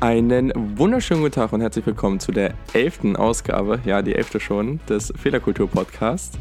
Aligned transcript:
Einen 0.00 0.52
wunderschönen 0.76 1.22
guten 1.22 1.34
Tag 1.34 1.52
und 1.52 1.60
herzlich 1.60 1.84
willkommen 1.86 2.20
zu 2.20 2.30
der 2.30 2.54
elften 2.74 3.16
Ausgabe, 3.16 3.80
ja, 3.84 4.02
die 4.02 4.14
elfte 4.14 4.38
schon, 4.38 4.78
des 4.88 5.12
Fehlerkultur-Podcasts. 5.16 6.38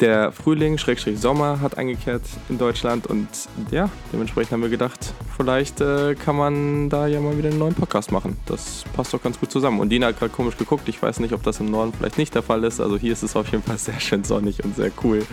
Der 0.00 0.32
Frühling, 0.32 0.78
Schrägstrich 0.78 1.18
Sommer, 1.18 1.60
hat 1.60 1.78
eingekehrt 1.78 2.22
in 2.48 2.58
Deutschland 2.58 3.06
und 3.06 3.28
ja, 3.70 3.90
dementsprechend 4.12 4.52
haben 4.52 4.62
wir 4.62 4.68
gedacht, 4.68 5.12
vielleicht 5.36 5.80
äh, 5.80 6.14
kann 6.14 6.36
man 6.36 6.88
da 6.88 7.06
ja 7.06 7.20
mal 7.20 7.36
wieder 7.36 7.50
einen 7.50 7.58
neuen 7.58 7.74
Podcast 7.74 8.12
machen. 8.12 8.36
Das 8.46 8.84
passt 8.94 9.12
doch 9.12 9.22
ganz 9.22 9.38
gut 9.38 9.50
zusammen. 9.50 9.80
Und 9.80 9.90
Dina 9.90 10.08
hat 10.08 10.18
gerade 10.18 10.32
komisch 10.32 10.56
geguckt. 10.56 10.88
Ich 10.88 11.00
weiß 11.02 11.20
nicht, 11.20 11.32
ob 11.32 11.42
das 11.42 11.60
im 11.60 11.70
Norden 11.70 11.92
vielleicht 11.92 12.18
nicht 12.18 12.34
der 12.34 12.42
Fall 12.42 12.64
ist. 12.64 12.80
Also 12.80 12.96
hier 12.98 13.12
ist 13.12 13.22
es 13.22 13.36
auf 13.36 13.48
jeden 13.48 13.62
Fall 13.62 13.78
sehr 13.78 14.00
schön 14.00 14.24
sonnig 14.24 14.64
und 14.64 14.76
sehr 14.76 14.90
cool. 15.02 15.26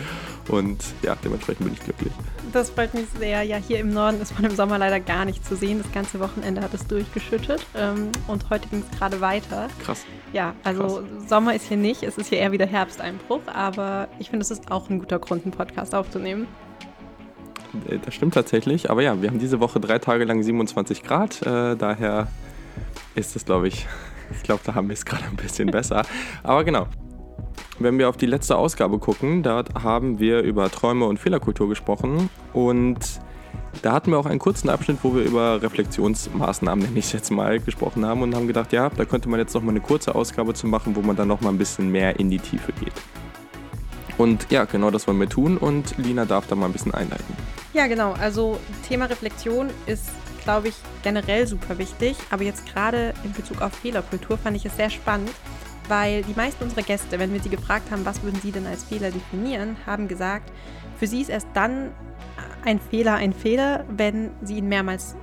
Und 0.48 0.84
ja, 1.02 1.16
dementsprechend 1.24 1.64
bin 1.64 1.74
ich 1.74 1.80
glücklich. 1.80 2.12
Das 2.52 2.70
freut 2.70 2.94
mich 2.94 3.06
sehr. 3.18 3.42
Ja, 3.42 3.56
hier 3.56 3.80
im 3.80 3.92
Norden 3.92 4.20
ist 4.20 4.34
man 4.34 4.50
im 4.50 4.54
Sommer 4.54 4.78
leider 4.78 5.00
gar 5.00 5.24
nicht 5.24 5.44
zu 5.44 5.56
sehen. 5.56 5.80
Das 5.82 5.90
ganze 5.92 6.20
Wochenende 6.20 6.60
hat 6.60 6.72
es 6.74 6.86
durchgeschüttet 6.86 7.66
ähm, 7.76 8.12
und 8.28 8.48
heute 8.50 8.68
ging 8.68 8.84
es 8.88 8.98
gerade 8.98 9.20
weiter. 9.20 9.68
Krass. 9.84 10.04
Ja, 10.32 10.54
also 10.62 10.82
Krass. 10.82 11.28
Sommer 11.28 11.54
ist 11.54 11.66
hier 11.66 11.76
nicht. 11.76 12.02
Es 12.02 12.18
ist 12.18 12.28
hier 12.28 12.38
eher 12.38 12.52
wieder 12.52 12.66
Herbsteinbruch, 12.66 13.40
aber 13.46 14.08
ich 14.18 14.30
finde, 14.30 14.43
es 14.44 14.50
ist 14.50 14.70
auch 14.70 14.90
ein 14.90 14.98
guter 14.98 15.18
Grund, 15.18 15.44
einen 15.44 15.52
Podcast 15.52 15.94
aufzunehmen. 15.94 16.46
Äh, 17.88 17.98
das 18.04 18.14
stimmt 18.14 18.34
tatsächlich. 18.34 18.90
Aber 18.90 19.02
ja, 19.02 19.20
wir 19.20 19.30
haben 19.30 19.38
diese 19.38 19.60
Woche 19.60 19.80
drei 19.80 19.98
Tage 19.98 20.24
lang 20.24 20.42
27 20.42 21.02
Grad. 21.02 21.42
Äh, 21.42 21.76
daher 21.76 22.28
ist 23.14 23.36
es, 23.36 23.44
glaube 23.44 23.68
ich, 23.68 23.86
ich 24.32 24.42
glaube, 24.42 24.60
da 24.64 24.74
haben 24.74 24.88
wir 24.88 24.94
es 24.94 25.04
gerade 25.04 25.24
ein 25.24 25.36
bisschen 25.36 25.70
besser. 25.70 26.04
Aber 26.42 26.64
genau. 26.64 26.86
Wenn 27.78 27.98
wir 27.98 28.08
auf 28.08 28.16
die 28.16 28.26
letzte 28.26 28.56
Ausgabe 28.56 28.98
gucken, 28.98 29.42
da 29.42 29.64
haben 29.82 30.20
wir 30.20 30.42
über 30.42 30.70
Träume 30.70 31.06
und 31.06 31.18
Fehlerkultur 31.18 31.68
gesprochen. 31.68 32.30
Und 32.52 32.98
da 33.82 33.92
hatten 33.92 34.12
wir 34.12 34.18
auch 34.18 34.26
einen 34.26 34.38
kurzen 34.38 34.68
Abschnitt, 34.68 34.98
wo 35.02 35.14
wir 35.14 35.22
über 35.22 35.60
Reflexionsmaßnahmen, 35.60 36.84
nenne 36.84 36.98
ich 36.98 37.06
es 37.06 37.12
jetzt 37.12 37.30
mal, 37.30 37.58
gesprochen 37.58 38.06
haben 38.06 38.22
und 38.22 38.34
haben 38.34 38.46
gedacht, 38.46 38.72
ja, 38.72 38.90
da 38.90 39.04
könnte 39.04 39.28
man 39.28 39.40
jetzt 39.40 39.54
noch 39.54 39.62
mal 39.62 39.70
eine 39.70 39.80
kurze 39.80 40.14
Ausgabe 40.14 40.54
zu 40.54 40.68
machen, 40.68 40.94
wo 40.94 41.00
man 41.00 41.16
dann 41.16 41.26
noch 41.26 41.40
mal 41.40 41.48
ein 41.48 41.58
bisschen 41.58 41.90
mehr 41.90 42.20
in 42.20 42.30
die 42.30 42.38
Tiefe 42.38 42.72
geht. 42.72 42.94
Und 44.18 44.50
ja, 44.50 44.64
genau 44.64 44.90
das 44.90 45.06
wollen 45.06 45.18
wir 45.18 45.28
tun 45.28 45.58
und 45.58 45.96
Lina 45.98 46.24
darf 46.24 46.46
da 46.46 46.54
mal 46.54 46.66
ein 46.66 46.72
bisschen 46.72 46.94
einleiten. 46.94 47.36
Ja, 47.72 47.86
genau. 47.86 48.12
Also 48.12 48.58
Thema 48.86 49.06
Reflexion 49.06 49.70
ist, 49.86 50.10
glaube 50.44 50.68
ich, 50.68 50.74
generell 51.02 51.46
super 51.46 51.78
wichtig. 51.78 52.16
Aber 52.30 52.44
jetzt 52.44 52.66
gerade 52.72 53.14
in 53.24 53.32
Bezug 53.32 53.60
auf 53.60 53.72
Fehlerkultur 53.72 54.38
fand 54.38 54.56
ich 54.56 54.64
es 54.64 54.76
sehr 54.76 54.90
spannend, 54.90 55.32
weil 55.88 56.22
die 56.22 56.34
meisten 56.34 56.62
unserer 56.62 56.82
Gäste, 56.82 57.18
wenn 57.18 57.32
wir 57.32 57.40
sie 57.40 57.48
gefragt 57.48 57.90
haben, 57.90 58.04
was 58.04 58.22
würden 58.22 58.40
sie 58.40 58.52
denn 58.52 58.66
als 58.66 58.84
Fehler 58.84 59.10
definieren, 59.10 59.76
haben 59.86 60.06
gesagt, 60.06 60.52
für 60.98 61.08
sie 61.08 61.20
ist 61.20 61.30
erst 61.30 61.48
dann 61.54 61.90
ein 62.64 62.80
Fehler 62.80 63.14
ein 63.14 63.32
Fehler, 63.32 63.84
wenn 63.88 64.30
sie 64.42 64.58
ihn 64.58 64.68
mehrmals 64.68 65.16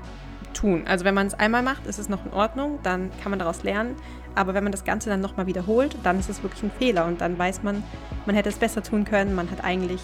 tun. 0.53 0.83
Also 0.85 1.05
wenn 1.05 1.15
man 1.15 1.27
es 1.27 1.33
einmal 1.33 1.63
macht, 1.63 1.87
ist 1.87 1.97
es 1.97 2.09
noch 2.09 2.25
in 2.25 2.33
Ordnung, 2.33 2.79
dann 2.83 3.09
kann 3.21 3.31
man 3.31 3.39
daraus 3.39 3.63
lernen. 3.63 3.95
Aber 4.35 4.53
wenn 4.53 4.63
man 4.63 4.71
das 4.71 4.83
Ganze 4.83 5.09
dann 5.09 5.21
nochmal 5.21 5.47
wiederholt, 5.47 5.95
dann 6.03 6.19
ist 6.19 6.29
es 6.29 6.43
wirklich 6.43 6.63
ein 6.63 6.71
Fehler 6.71 7.05
und 7.05 7.21
dann 7.21 7.37
weiß 7.37 7.63
man, 7.63 7.83
man 8.25 8.35
hätte 8.35 8.49
es 8.49 8.55
besser 8.55 8.81
tun 8.83 9.05
können, 9.05 9.35
man 9.35 9.49
hat 9.51 9.63
eigentlich 9.63 10.01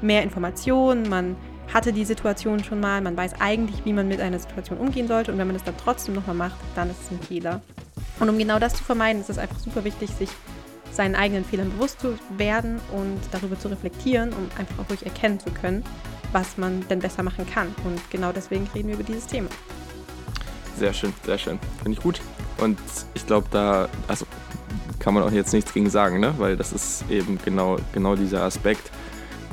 mehr 0.00 0.22
Informationen, 0.22 1.08
man 1.08 1.36
hatte 1.72 1.92
die 1.92 2.04
Situation 2.04 2.64
schon 2.64 2.80
mal, 2.80 3.00
man 3.00 3.16
weiß 3.16 3.40
eigentlich, 3.40 3.84
wie 3.84 3.92
man 3.92 4.08
mit 4.08 4.20
einer 4.20 4.38
Situation 4.38 4.78
umgehen 4.78 5.06
sollte 5.06 5.32
und 5.32 5.38
wenn 5.38 5.46
man 5.46 5.54
das 5.54 5.64
dann 5.64 5.76
trotzdem 5.76 6.14
nochmal 6.14 6.34
macht, 6.34 6.56
dann 6.74 6.90
ist 6.90 7.02
es 7.02 7.10
ein 7.10 7.20
Fehler. 7.20 7.60
Und 8.20 8.28
um 8.28 8.38
genau 8.38 8.58
das 8.58 8.74
zu 8.74 8.82
vermeiden, 8.82 9.20
ist 9.20 9.30
es 9.30 9.38
einfach 9.38 9.58
super 9.58 9.84
wichtig, 9.84 10.10
sich 10.10 10.30
seinen 10.90 11.14
eigenen 11.14 11.44
Fehlern 11.44 11.70
bewusst 11.70 12.00
zu 12.00 12.18
werden 12.36 12.80
und 12.92 13.20
darüber 13.30 13.58
zu 13.58 13.68
reflektieren, 13.68 14.32
um 14.32 14.48
einfach 14.58 14.78
auch 14.78 14.90
ruhig 14.90 15.04
erkennen 15.04 15.38
zu 15.38 15.50
können, 15.50 15.84
was 16.32 16.56
man 16.56 16.86
denn 16.88 16.98
besser 16.98 17.22
machen 17.22 17.46
kann. 17.48 17.74
Und 17.84 18.00
genau 18.10 18.32
deswegen 18.32 18.66
reden 18.74 18.88
wir 18.88 18.94
über 18.94 19.04
dieses 19.04 19.26
Thema. 19.26 19.48
Sehr 20.76 20.92
schön, 20.92 21.12
sehr 21.24 21.38
schön. 21.38 21.58
Finde 21.82 21.98
ich 21.98 22.02
gut. 22.02 22.20
Und 22.60 22.78
ich 23.14 23.26
glaube, 23.26 23.46
da 23.50 23.88
also 24.06 24.26
kann 24.98 25.14
man 25.14 25.22
auch 25.22 25.30
jetzt 25.30 25.52
nichts 25.52 25.72
gegen 25.72 25.90
sagen, 25.90 26.20
ne? 26.20 26.34
weil 26.38 26.56
das 26.56 26.72
ist 26.72 27.04
eben 27.10 27.38
genau, 27.44 27.76
genau 27.92 28.16
dieser 28.16 28.42
Aspekt. 28.42 28.90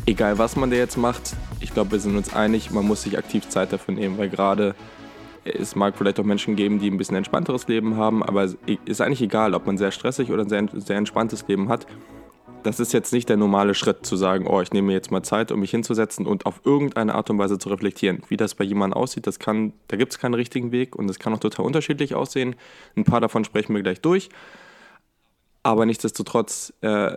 Egal, 0.06 0.38
was 0.38 0.56
man 0.56 0.70
da 0.70 0.76
jetzt 0.76 0.98
macht, 0.98 1.36
ich 1.60 1.74
glaube, 1.74 1.94
wir 1.94 2.00
sind 2.00 2.16
uns 2.16 2.34
einig, 2.34 2.72
man 2.72 2.86
muss 2.86 3.04
sich 3.04 3.18
aktiv 3.18 3.48
Zeit 3.50 3.74
dafür 3.74 3.94
nehmen, 3.94 4.18
weil 4.18 4.30
gerade 4.30 4.76
es 5.46 5.76
mag 5.76 5.96
vielleicht 5.96 6.20
auch 6.20 6.24
Menschen 6.24 6.56
geben, 6.56 6.80
die 6.80 6.90
ein 6.90 6.98
bisschen 6.98 7.16
entspannteres 7.16 7.68
Leben 7.68 7.98
haben, 7.98 8.24
aber 8.24 8.44
es 8.44 8.58
ist 8.86 9.02
eigentlich 9.02 9.22
egal, 9.22 9.54
ob 9.54 9.66
man 9.66 9.78
sehr 9.78 9.92
stressig 9.92 10.32
oder 10.32 10.44
ein 10.44 10.50
sehr, 10.50 10.68
sehr 10.74 10.98
entspanntes 10.98 11.48
Leben 11.48 11.70
hat. 11.70 11.86
Das 12.66 12.80
ist 12.80 12.94
jetzt 12.94 13.14
nicht 13.14 13.30
der 13.30 13.38
normale 13.38 13.76
Schritt 13.76 14.08
zu 14.08 14.16
sagen, 14.16 14.48
oh, 14.48 14.60
ich 14.60 14.74
nehme 14.74 14.88
mir 14.88 14.94
jetzt 14.94 15.12
mal 15.12 15.22
Zeit, 15.22 15.52
um 15.52 15.60
mich 15.60 15.70
hinzusetzen 15.70 16.26
und 16.26 16.48
auf 16.48 16.62
irgendeine 16.64 17.14
Art 17.14 17.30
und 17.30 17.38
Weise 17.38 17.60
zu 17.60 17.70
reflektieren. 17.70 18.24
Wie 18.28 18.38
das 18.38 18.56
bei 18.56 18.64
jemandem 18.64 19.00
aussieht, 19.00 19.28
das 19.28 19.38
kann, 19.38 19.74
da 19.88 19.98
gibt 19.98 20.14
es 20.14 20.18
keinen 20.18 20.34
richtigen 20.34 20.72
Weg 20.72 20.96
und 20.96 21.08
es 21.08 21.20
kann 21.20 21.32
auch 21.36 21.40
total 21.40 21.64
unterschiedlich 21.64 22.16
aussehen. 22.16 22.56
Ein 22.98 23.04
paar 23.04 23.22
davon 23.22 23.46
sprechen 23.46 23.76
wir 23.76 23.84
gleich 23.84 24.02
durch. 24.02 24.30
Aber 25.62 25.86
nichtsdestotrotz, 25.86 26.74
äh, 26.82 27.16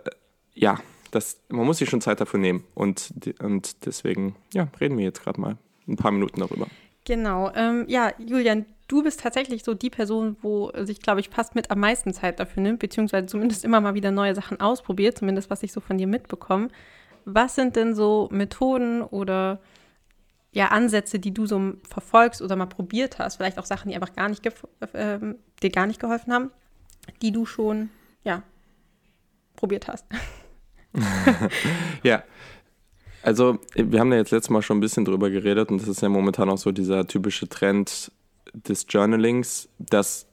ja, 0.53 0.77
das, 1.09 1.41
man 1.49 1.65
muss 1.65 1.79
sich 1.79 1.89
schon 1.89 2.01
Zeit 2.01 2.21
dafür 2.21 2.39
nehmen. 2.39 2.63
Und, 2.75 3.11
und 3.41 3.87
deswegen, 3.87 4.35
ja, 4.53 4.67
reden 4.79 4.99
wir 4.99 5.05
jetzt 5.05 5.23
gerade 5.23 5.41
mal 5.41 5.57
ein 5.87 5.95
paar 5.95 6.11
Minuten 6.11 6.41
darüber. 6.41 6.67
Genau. 7.05 7.51
Ähm, 7.55 7.85
ja, 7.87 8.13
Julian, 8.19 8.67
du 8.89 9.03
bist 9.03 9.21
tatsächlich 9.21 9.63
so 9.63 9.73
die 9.73 9.89
Person, 9.89 10.35
wo 10.41 10.71
sich, 10.83 10.99
glaube 10.99 11.21
ich, 11.21 11.29
fast 11.29 11.55
mit 11.55 11.71
am 11.71 11.79
meisten 11.79 12.11
Zeit 12.13 12.39
dafür 12.39 12.61
nimmt, 12.61 12.79
beziehungsweise 12.79 13.27
zumindest 13.27 13.63
immer 13.63 13.79
mal 13.79 13.93
wieder 13.93 14.11
neue 14.11 14.35
Sachen 14.35 14.59
ausprobiert, 14.59 15.17
zumindest 15.17 15.49
was 15.49 15.63
ich 15.63 15.71
so 15.71 15.79
von 15.79 15.97
dir 15.97 16.07
mitbekomme. 16.07 16.67
Was 17.23 17.55
sind 17.55 17.75
denn 17.75 17.95
so 17.95 18.27
Methoden 18.31 19.01
oder 19.01 19.59
ja, 20.51 20.69
Ansätze, 20.69 21.19
die 21.19 21.33
du 21.33 21.45
so 21.45 21.73
verfolgst 21.87 22.41
oder 22.41 22.55
mal 22.55 22.65
probiert 22.65 23.19
hast? 23.19 23.37
Vielleicht 23.37 23.59
auch 23.59 23.65
Sachen, 23.65 23.89
die 23.89 23.95
einfach 23.95 24.15
gar 24.15 24.27
nicht 24.27 24.45
äh, 24.45 25.19
dir 25.61 25.69
gar 25.69 25.85
nicht 25.85 25.99
geholfen 25.99 26.33
haben, 26.33 26.51
die 27.21 27.31
du 27.31 27.45
schon, 27.45 27.91
ja, 28.23 28.41
probiert 29.55 29.87
hast. 29.87 30.05
ja, 32.03 32.23
also, 33.21 33.59
wir 33.75 33.99
haben 33.99 34.11
ja 34.11 34.17
jetzt 34.17 34.31
letztes 34.31 34.49
Mal 34.49 34.61
schon 34.61 34.77
ein 34.77 34.81
bisschen 34.81 35.05
drüber 35.05 35.29
geredet 35.29 35.69
und 35.69 35.81
das 35.81 35.87
ist 35.87 36.01
ja 36.01 36.09
momentan 36.09 36.49
auch 36.49 36.57
so 36.57 36.71
dieser 36.71 37.05
typische 37.05 37.47
Trend 37.47 38.11
des 38.53 38.85
Journalings, 38.89 39.69
das, 39.77 40.27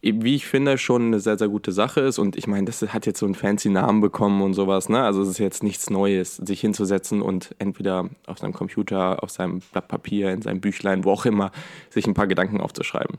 wie 0.00 0.34
ich 0.34 0.46
finde, 0.46 0.78
schon 0.78 1.06
eine 1.06 1.20
sehr, 1.20 1.38
sehr 1.38 1.48
gute 1.48 1.72
Sache 1.72 2.00
ist. 2.00 2.18
Und 2.18 2.36
ich 2.36 2.46
meine, 2.46 2.66
das 2.66 2.82
hat 2.82 3.06
jetzt 3.06 3.20
so 3.20 3.26
einen 3.26 3.34
fancy 3.34 3.68
Namen 3.68 4.00
bekommen 4.00 4.42
und 4.42 4.54
sowas. 4.54 4.88
Ne? 4.88 5.02
Also, 5.02 5.22
es 5.22 5.28
ist 5.28 5.38
jetzt 5.38 5.62
nichts 5.62 5.90
Neues, 5.90 6.36
sich 6.36 6.60
hinzusetzen 6.60 7.22
und 7.22 7.54
entweder 7.58 8.08
auf 8.26 8.38
seinem 8.38 8.52
Computer, 8.52 9.22
auf 9.22 9.30
seinem 9.30 9.60
Blatt 9.72 9.88
Papier, 9.88 10.30
in 10.32 10.42
seinem 10.42 10.60
Büchlein, 10.60 11.04
wo 11.04 11.12
auch 11.12 11.26
immer, 11.26 11.52
sich 11.90 12.06
ein 12.06 12.14
paar 12.14 12.26
Gedanken 12.26 12.60
aufzuschreiben. 12.60 13.18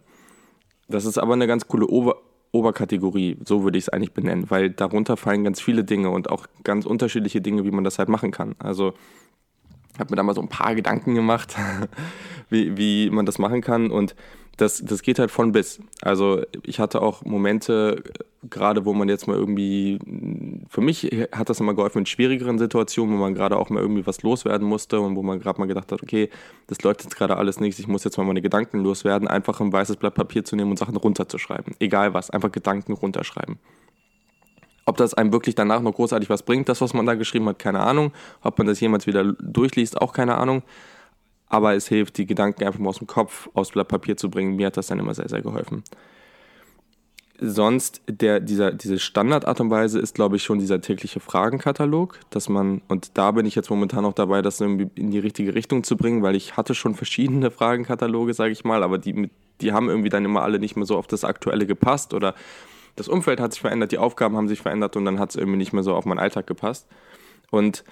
Das 0.87 1.05
ist 1.05 1.17
aber 1.17 1.33
eine 1.33 1.47
ganz 1.47 1.67
coole 1.67 1.87
Ober 1.87 2.17
Oberkategorie, 2.53 3.37
so 3.43 3.63
würde 3.63 3.79
ich 3.79 3.85
es 3.85 3.89
eigentlich 3.89 4.13
benennen, 4.13 4.51
weil 4.51 4.69
darunter 4.69 5.17
fallen 5.17 5.43
ganz 5.43 5.59
viele 5.59 5.83
Dinge 5.83 6.11
und 6.11 6.29
auch 6.29 6.45
ganz 6.63 6.85
unterschiedliche 6.85 7.41
Dinge, 7.41 7.65
wie 7.65 7.71
man 7.71 7.83
das 7.83 7.97
halt 7.97 8.09
machen 8.09 8.29
kann. 8.29 8.53
Also 8.59 8.93
habe 9.99 10.11
mir 10.11 10.15
da 10.15 10.23
mal 10.23 10.35
so 10.35 10.41
ein 10.41 10.49
paar 10.49 10.75
Gedanken 10.75 11.15
gemacht, 11.15 11.55
wie, 12.49 12.77
wie 12.77 13.09
man 13.09 13.25
das 13.25 13.39
machen 13.39 13.61
kann 13.61 13.91
und 13.91 14.15
das, 14.57 14.83
das 14.85 15.01
geht 15.01 15.17
halt 15.17 15.31
von 15.31 15.51
bis. 15.51 15.79
Also 16.01 16.43
ich 16.63 16.79
hatte 16.79 17.01
auch 17.01 17.25
Momente, 17.25 18.03
gerade 18.49 18.85
wo 18.85 18.93
man 18.93 19.09
jetzt 19.09 19.27
mal 19.27 19.35
irgendwie, 19.35 19.99
für 20.69 20.81
mich 20.81 21.09
hat 21.31 21.49
das 21.49 21.59
immer 21.59 21.73
geholfen 21.73 21.99
in 21.99 22.05
schwierigeren 22.05 22.59
Situationen, 22.59 23.15
wo 23.15 23.19
man 23.19 23.33
gerade 23.33 23.57
auch 23.57 23.69
mal 23.69 23.81
irgendwie 23.81 24.05
was 24.05 24.21
loswerden 24.21 24.67
musste 24.67 24.99
und 24.99 25.15
wo 25.15 25.23
man 25.23 25.39
gerade 25.39 25.59
mal 25.59 25.65
gedacht 25.65 25.91
hat, 25.91 26.03
okay, 26.03 26.29
das 26.67 26.81
läuft 26.83 27.03
jetzt 27.03 27.15
gerade 27.15 27.37
alles 27.37 27.59
nichts, 27.59 27.79
ich 27.79 27.87
muss 27.87 28.03
jetzt 28.03 28.17
mal 28.17 28.25
meine 28.25 28.41
Gedanken 28.41 28.79
loswerden, 28.79 29.27
einfach 29.27 29.59
ein 29.59 29.73
weißes 29.73 29.97
Blatt 29.97 30.13
Papier 30.13 30.43
zu 30.43 30.55
nehmen 30.55 30.71
und 30.71 30.77
Sachen 30.77 30.97
runterzuschreiben. 30.97 31.75
Egal 31.79 32.13
was, 32.13 32.29
einfach 32.29 32.51
Gedanken 32.51 32.93
runterschreiben. 32.93 33.57
Ob 34.85 34.97
das 34.97 35.13
einem 35.13 35.31
wirklich 35.31 35.55
danach 35.55 35.81
noch 35.81 35.93
großartig 35.93 36.29
was 36.29 36.43
bringt, 36.43 36.67
das, 36.67 36.81
was 36.81 36.93
man 36.93 37.05
da 37.05 37.15
geschrieben 37.15 37.47
hat, 37.47 37.59
keine 37.59 37.79
Ahnung. 37.79 38.11
Ob 38.41 38.57
man 38.57 38.67
das 38.67 38.79
jemals 38.79 39.07
wieder 39.07 39.33
durchliest, 39.39 40.01
auch 40.01 40.13
keine 40.13 40.37
Ahnung 40.37 40.63
aber 41.53 41.75
es 41.75 41.87
hilft, 41.87 42.17
die 42.17 42.25
Gedanken 42.25 42.63
einfach 42.63 42.79
mal 42.79 42.89
aus 42.89 42.97
dem 42.97 43.05
Kopf 43.05 43.47
aufs 43.53 43.69
Blatt 43.69 43.87
Papier 43.87 44.17
zu 44.17 44.31
bringen. 44.31 44.55
Mir 44.55 44.67
hat 44.67 44.77
das 44.77 44.87
dann 44.87 44.97
immer 44.97 45.13
sehr, 45.13 45.29
sehr 45.29 45.43
geholfen. 45.43 45.83
Sonst, 47.39 48.01
der, 48.07 48.39
dieser, 48.39 48.71
diese 48.71 48.97
Standardart 48.97 49.61
und 49.61 49.69
Weise 49.69 49.99
ist, 49.99 50.15
glaube 50.15 50.35
ich, 50.35 50.43
schon 50.43 50.57
dieser 50.57 50.81
tägliche 50.81 51.19
Fragenkatalog, 51.19 52.19
dass 52.31 52.49
man, 52.49 52.81
und 52.87 53.11
da 53.19 53.31
bin 53.31 53.45
ich 53.45 53.53
jetzt 53.53 53.69
momentan 53.69 54.03
auch 54.03 54.13
dabei, 54.13 54.41
das 54.41 54.61
in 54.61 54.89
die 54.95 55.19
richtige 55.19 55.53
Richtung 55.53 55.83
zu 55.83 55.95
bringen, 55.95 56.23
weil 56.23 56.35
ich 56.35 56.57
hatte 56.57 56.73
schon 56.73 56.95
verschiedene 56.95 57.51
Fragenkataloge, 57.51 58.33
sage 58.33 58.51
ich 58.51 58.63
mal, 58.63 58.81
aber 58.81 58.97
die, 58.97 59.29
die 59.61 59.73
haben 59.73 59.89
irgendwie 59.89 60.09
dann 60.09 60.25
immer 60.25 60.41
alle 60.41 60.57
nicht 60.57 60.75
mehr 60.75 60.87
so 60.87 60.97
auf 60.97 61.05
das 61.05 61.23
Aktuelle 61.23 61.67
gepasst 61.67 62.15
oder 62.15 62.33
das 62.95 63.07
Umfeld 63.07 63.39
hat 63.39 63.53
sich 63.53 63.61
verändert, 63.61 63.91
die 63.91 63.97
Aufgaben 63.97 64.37
haben 64.37 64.47
sich 64.47 64.61
verändert 64.61 64.95
und 64.95 65.05
dann 65.05 65.19
hat 65.19 65.31
es 65.31 65.35
irgendwie 65.35 65.57
nicht 65.57 65.73
mehr 65.73 65.83
so 65.83 65.95
auf 65.95 66.05
meinen 66.05 66.19
Alltag 66.19 66.47
gepasst. 66.47 66.87
Und 67.49 67.83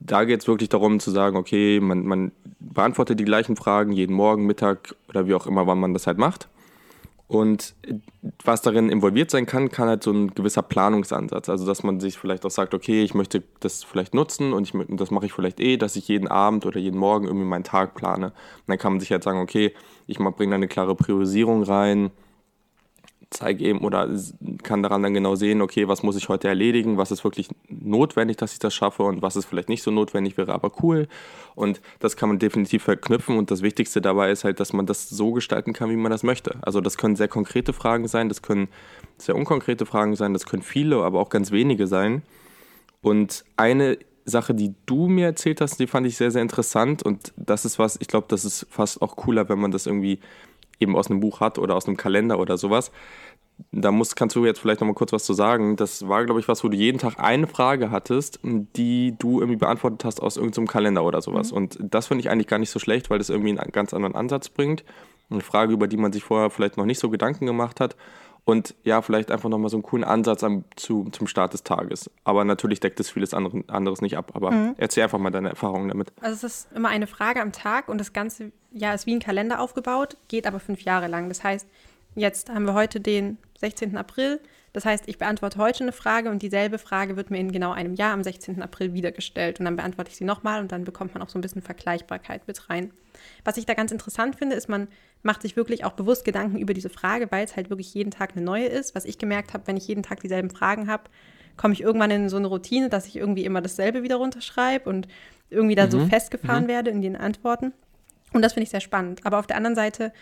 da 0.00 0.24
geht 0.24 0.40
es 0.40 0.48
wirklich 0.48 0.68
darum 0.68 1.00
zu 1.00 1.10
sagen, 1.10 1.36
okay, 1.36 1.80
man, 1.80 2.06
man 2.06 2.32
beantworte 2.60 3.16
die 3.16 3.24
gleichen 3.24 3.56
Fragen 3.56 3.92
jeden 3.92 4.14
Morgen, 4.14 4.46
Mittag 4.46 4.94
oder 5.08 5.26
wie 5.26 5.34
auch 5.34 5.46
immer, 5.46 5.66
wann 5.66 5.78
man 5.80 5.92
das 5.92 6.06
halt 6.06 6.18
macht. 6.18 6.48
Und 7.26 7.74
was 8.44 8.60
darin 8.60 8.90
involviert 8.90 9.30
sein 9.30 9.46
kann, 9.46 9.70
kann 9.70 9.88
halt 9.88 10.02
so 10.02 10.12
ein 10.12 10.34
gewisser 10.34 10.62
Planungsansatz. 10.62 11.48
Also, 11.48 11.66
dass 11.66 11.82
man 11.82 11.98
sich 11.98 12.18
vielleicht 12.18 12.44
auch 12.44 12.50
sagt, 12.50 12.74
okay, 12.74 13.02
ich 13.02 13.14
möchte 13.14 13.42
das 13.60 13.82
vielleicht 13.82 14.14
nutzen 14.14 14.52
und 14.52 14.68
ich, 14.68 14.96
das 14.96 15.10
mache 15.10 15.26
ich 15.26 15.32
vielleicht 15.32 15.58
eh, 15.58 15.78
dass 15.78 15.96
ich 15.96 16.06
jeden 16.08 16.28
Abend 16.28 16.66
oder 16.66 16.78
jeden 16.78 16.98
Morgen 16.98 17.26
irgendwie 17.26 17.46
meinen 17.46 17.64
Tag 17.64 17.94
plane. 17.94 18.26
Und 18.26 18.32
dann 18.66 18.78
kann 18.78 18.92
man 18.92 19.00
sich 19.00 19.10
halt 19.10 19.24
sagen, 19.24 19.40
okay, 19.40 19.74
ich 20.06 20.18
bringe 20.18 20.50
da 20.50 20.56
eine 20.56 20.68
klare 20.68 20.94
Priorisierung 20.94 21.62
rein 21.62 22.10
zeige 23.34 23.64
eben 23.64 23.80
oder 23.80 24.08
kann 24.62 24.82
daran 24.82 25.02
dann 25.02 25.14
genau 25.14 25.34
sehen, 25.34 25.60
okay, 25.60 25.88
was 25.88 26.02
muss 26.02 26.16
ich 26.16 26.28
heute 26.28 26.48
erledigen, 26.48 26.96
was 26.96 27.10
ist 27.10 27.24
wirklich 27.24 27.48
notwendig, 27.68 28.36
dass 28.36 28.52
ich 28.52 28.58
das 28.58 28.74
schaffe 28.74 29.02
und 29.02 29.22
was 29.22 29.36
ist 29.36 29.44
vielleicht 29.44 29.68
nicht 29.68 29.82
so 29.82 29.90
notwendig, 29.90 30.36
wäre 30.36 30.54
aber 30.54 30.72
cool. 30.82 31.08
Und 31.54 31.80
das 32.00 32.16
kann 32.16 32.28
man 32.28 32.38
definitiv 32.38 32.84
verknüpfen 32.84 33.36
und 33.36 33.50
das 33.50 33.62
Wichtigste 33.62 34.00
dabei 34.00 34.30
ist 34.30 34.44
halt, 34.44 34.60
dass 34.60 34.72
man 34.72 34.86
das 34.86 35.08
so 35.08 35.32
gestalten 35.32 35.72
kann, 35.72 35.90
wie 35.90 35.96
man 35.96 36.10
das 36.10 36.22
möchte. 36.22 36.56
Also 36.62 36.80
das 36.80 36.96
können 36.96 37.16
sehr 37.16 37.28
konkrete 37.28 37.72
Fragen 37.72 38.08
sein, 38.08 38.28
das 38.28 38.42
können 38.42 38.68
sehr 39.18 39.36
unkonkrete 39.36 39.86
Fragen 39.86 40.16
sein, 40.16 40.32
das 40.32 40.46
können 40.46 40.62
viele, 40.62 41.02
aber 41.02 41.20
auch 41.20 41.28
ganz 41.28 41.50
wenige 41.50 41.86
sein. 41.86 42.22
Und 43.02 43.44
eine 43.56 43.98
Sache, 44.24 44.54
die 44.54 44.74
du 44.86 45.08
mir 45.08 45.26
erzählt 45.26 45.60
hast, 45.60 45.78
die 45.78 45.86
fand 45.86 46.06
ich 46.06 46.16
sehr, 46.16 46.30
sehr 46.30 46.42
interessant 46.42 47.02
und 47.02 47.32
das 47.36 47.64
ist 47.64 47.78
was, 47.78 47.98
ich 48.00 48.08
glaube, 48.08 48.26
das 48.28 48.44
ist 48.44 48.66
fast 48.70 49.02
auch 49.02 49.16
cooler, 49.16 49.48
wenn 49.48 49.58
man 49.58 49.70
das 49.70 49.86
irgendwie 49.86 50.20
eben 50.80 50.96
aus 50.96 51.10
einem 51.10 51.20
Buch 51.20 51.40
hat 51.40 51.58
oder 51.58 51.76
aus 51.76 51.86
einem 51.86 51.96
Kalender 51.96 52.38
oder 52.38 52.56
sowas. 52.58 52.90
Da 53.70 53.92
musst, 53.92 54.16
kannst 54.16 54.34
du 54.34 54.44
jetzt 54.44 54.58
vielleicht 54.58 54.80
noch 54.80 54.88
mal 54.88 54.94
kurz 54.94 55.12
was 55.12 55.24
zu 55.24 55.32
sagen. 55.32 55.76
Das 55.76 56.08
war, 56.08 56.24
glaube 56.24 56.40
ich, 56.40 56.48
was, 56.48 56.64
wo 56.64 56.68
du 56.68 56.76
jeden 56.76 56.98
Tag 56.98 57.18
eine 57.18 57.46
Frage 57.46 57.90
hattest, 57.90 58.40
die 58.42 59.14
du 59.18 59.40
irgendwie 59.40 59.58
beantwortet 59.58 60.04
hast 60.04 60.20
aus 60.20 60.36
irgendeinem 60.36 60.66
Kalender 60.66 61.04
oder 61.04 61.22
sowas. 61.22 61.52
Mhm. 61.52 61.56
Und 61.56 61.78
das 61.80 62.08
finde 62.08 62.22
ich 62.22 62.30
eigentlich 62.30 62.48
gar 62.48 62.58
nicht 62.58 62.70
so 62.70 62.80
schlecht, 62.80 63.10
weil 63.10 63.18
das 63.18 63.30
irgendwie 63.30 63.50
einen 63.50 63.72
ganz 63.72 63.94
anderen 63.94 64.16
Ansatz 64.16 64.48
bringt. 64.48 64.84
Eine 65.30 65.40
Frage, 65.40 65.72
über 65.72 65.86
die 65.86 65.96
man 65.96 66.12
sich 66.12 66.24
vorher 66.24 66.50
vielleicht 66.50 66.76
noch 66.76 66.84
nicht 66.84 66.98
so 66.98 67.10
Gedanken 67.10 67.46
gemacht 67.46 67.80
hat. 67.80 67.96
Und 68.44 68.74
ja, 68.84 69.00
vielleicht 69.00 69.30
einfach 69.30 69.48
nochmal 69.48 69.70
so 69.70 69.76
einen 69.76 69.82
coolen 69.82 70.04
Ansatz 70.04 70.44
am, 70.44 70.64
zu, 70.76 71.04
zum 71.12 71.26
Start 71.26 71.54
des 71.54 71.62
Tages. 71.62 72.10
Aber 72.24 72.44
natürlich 72.44 72.78
deckt 72.78 73.00
es 73.00 73.10
vieles 73.10 73.32
andere, 73.32 73.64
anderes 73.68 74.02
nicht 74.02 74.18
ab. 74.18 74.32
Aber 74.34 74.50
mhm. 74.50 74.74
erzähl 74.76 75.02
einfach 75.02 75.18
mal 75.18 75.30
deine 75.30 75.48
Erfahrungen 75.48 75.88
damit. 75.88 76.12
Also 76.20 76.46
es 76.46 76.54
ist 76.64 76.72
immer 76.72 76.90
eine 76.90 77.06
Frage 77.06 77.40
am 77.40 77.52
Tag 77.52 77.88
und 77.88 77.98
das 77.98 78.12
ganze 78.12 78.52
Jahr 78.70 78.94
ist 78.94 79.06
wie 79.06 79.14
ein 79.14 79.20
Kalender 79.20 79.60
aufgebaut, 79.60 80.18
geht 80.28 80.46
aber 80.46 80.60
fünf 80.60 80.82
Jahre 80.82 81.06
lang. 81.06 81.28
Das 81.28 81.42
heißt, 81.42 81.66
jetzt 82.16 82.50
haben 82.50 82.66
wir 82.66 82.74
heute 82.74 83.00
den 83.00 83.38
16. 83.60 83.96
April. 83.96 84.40
Das 84.74 84.84
heißt, 84.84 85.04
ich 85.08 85.18
beantworte 85.18 85.58
heute 85.58 85.84
eine 85.84 85.92
Frage 85.92 86.30
und 86.30 86.42
dieselbe 86.42 86.78
Frage 86.78 87.16
wird 87.16 87.30
mir 87.30 87.38
in 87.38 87.52
genau 87.52 87.72
einem 87.72 87.94
Jahr 87.94 88.12
am 88.12 88.24
16. 88.24 88.60
April 88.60 88.92
wieder 88.92 89.12
gestellt. 89.12 89.58
Und 89.60 89.64
dann 89.64 89.76
beantworte 89.76 90.10
ich 90.10 90.16
sie 90.16 90.24
nochmal 90.24 90.60
und 90.60 90.72
dann 90.72 90.84
bekommt 90.84 91.14
man 91.14 91.22
auch 91.22 91.28
so 91.28 91.38
ein 91.38 91.42
bisschen 91.42 91.62
Vergleichbarkeit 91.62 92.46
mit 92.46 92.68
rein. 92.68 92.92
Was 93.44 93.56
ich 93.56 93.64
da 93.64 93.74
ganz 93.74 93.92
interessant 93.92 94.36
finde, 94.36 94.56
ist, 94.56 94.68
man 94.68 94.88
macht 95.24 95.42
sich 95.42 95.56
wirklich 95.56 95.84
auch 95.84 95.92
bewusst 95.92 96.24
Gedanken 96.24 96.58
über 96.58 96.74
diese 96.74 96.90
Frage, 96.90 97.26
weil 97.30 97.44
es 97.44 97.56
halt 97.56 97.70
wirklich 97.70 97.92
jeden 97.94 98.10
Tag 98.10 98.36
eine 98.36 98.44
neue 98.44 98.66
ist. 98.66 98.94
Was 98.94 99.04
ich 99.04 99.18
gemerkt 99.18 99.54
habe, 99.54 99.66
wenn 99.66 99.76
ich 99.76 99.88
jeden 99.88 100.02
Tag 100.02 100.20
dieselben 100.20 100.50
Fragen 100.50 100.86
habe, 100.86 101.04
komme 101.56 101.72
ich 101.72 101.80
irgendwann 101.80 102.10
in 102.10 102.28
so 102.28 102.36
eine 102.36 102.46
Routine, 102.46 102.90
dass 102.90 103.06
ich 103.06 103.16
irgendwie 103.16 103.44
immer 103.44 103.62
dasselbe 103.62 104.02
wieder 104.02 104.16
runterschreibe 104.16 104.88
und 104.88 105.08
irgendwie 105.50 105.74
da 105.74 105.86
mhm. 105.86 105.90
so 105.90 106.06
festgefahren 106.06 106.64
mhm. 106.64 106.68
werde 106.68 106.90
in 106.90 107.00
den 107.00 107.16
Antworten. 107.16 107.72
Und 108.32 108.42
das 108.42 108.52
finde 108.52 108.64
ich 108.64 108.70
sehr 108.70 108.80
spannend. 108.80 109.24
Aber 109.24 109.38
auf 109.38 109.46
der 109.46 109.56
anderen 109.56 109.76
Seite 109.76 110.12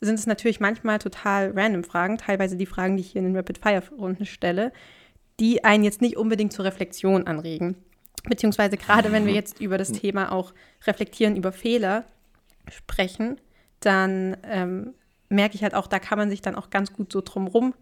sind 0.00 0.18
es 0.18 0.26
natürlich 0.26 0.60
manchmal 0.60 0.98
total 0.98 1.52
random 1.56 1.84
Fragen, 1.84 2.18
teilweise 2.18 2.56
die 2.56 2.66
Fragen, 2.66 2.96
die 2.96 3.02
ich 3.02 3.12
hier 3.12 3.20
in 3.20 3.28
den 3.28 3.36
Rapid-Fire-Runden 3.36 4.26
stelle, 4.26 4.72
die 5.40 5.64
einen 5.64 5.84
jetzt 5.84 6.02
nicht 6.02 6.16
unbedingt 6.16 6.52
zur 6.52 6.64
Reflexion 6.64 7.26
anregen. 7.26 7.76
Beziehungsweise 8.24 8.76
gerade 8.76 9.12
wenn 9.12 9.26
wir 9.26 9.32
jetzt 9.32 9.60
über 9.60 9.78
das 9.78 9.92
Thema 9.92 10.30
auch 10.30 10.52
reflektieren 10.86 11.36
über 11.36 11.52
Fehler 11.52 12.04
sprechen, 12.68 13.40
dann 13.84 14.36
ähm, 14.44 14.94
merke 15.28 15.54
ich 15.54 15.62
halt 15.62 15.74
auch, 15.74 15.86
da 15.86 15.98
kann 15.98 16.18
man 16.18 16.30
sich 16.30 16.42
dann 16.42 16.54
auch 16.54 16.70
ganz 16.70 16.92
gut 16.92 17.12
so 17.12 17.20
drumrum 17.20 17.74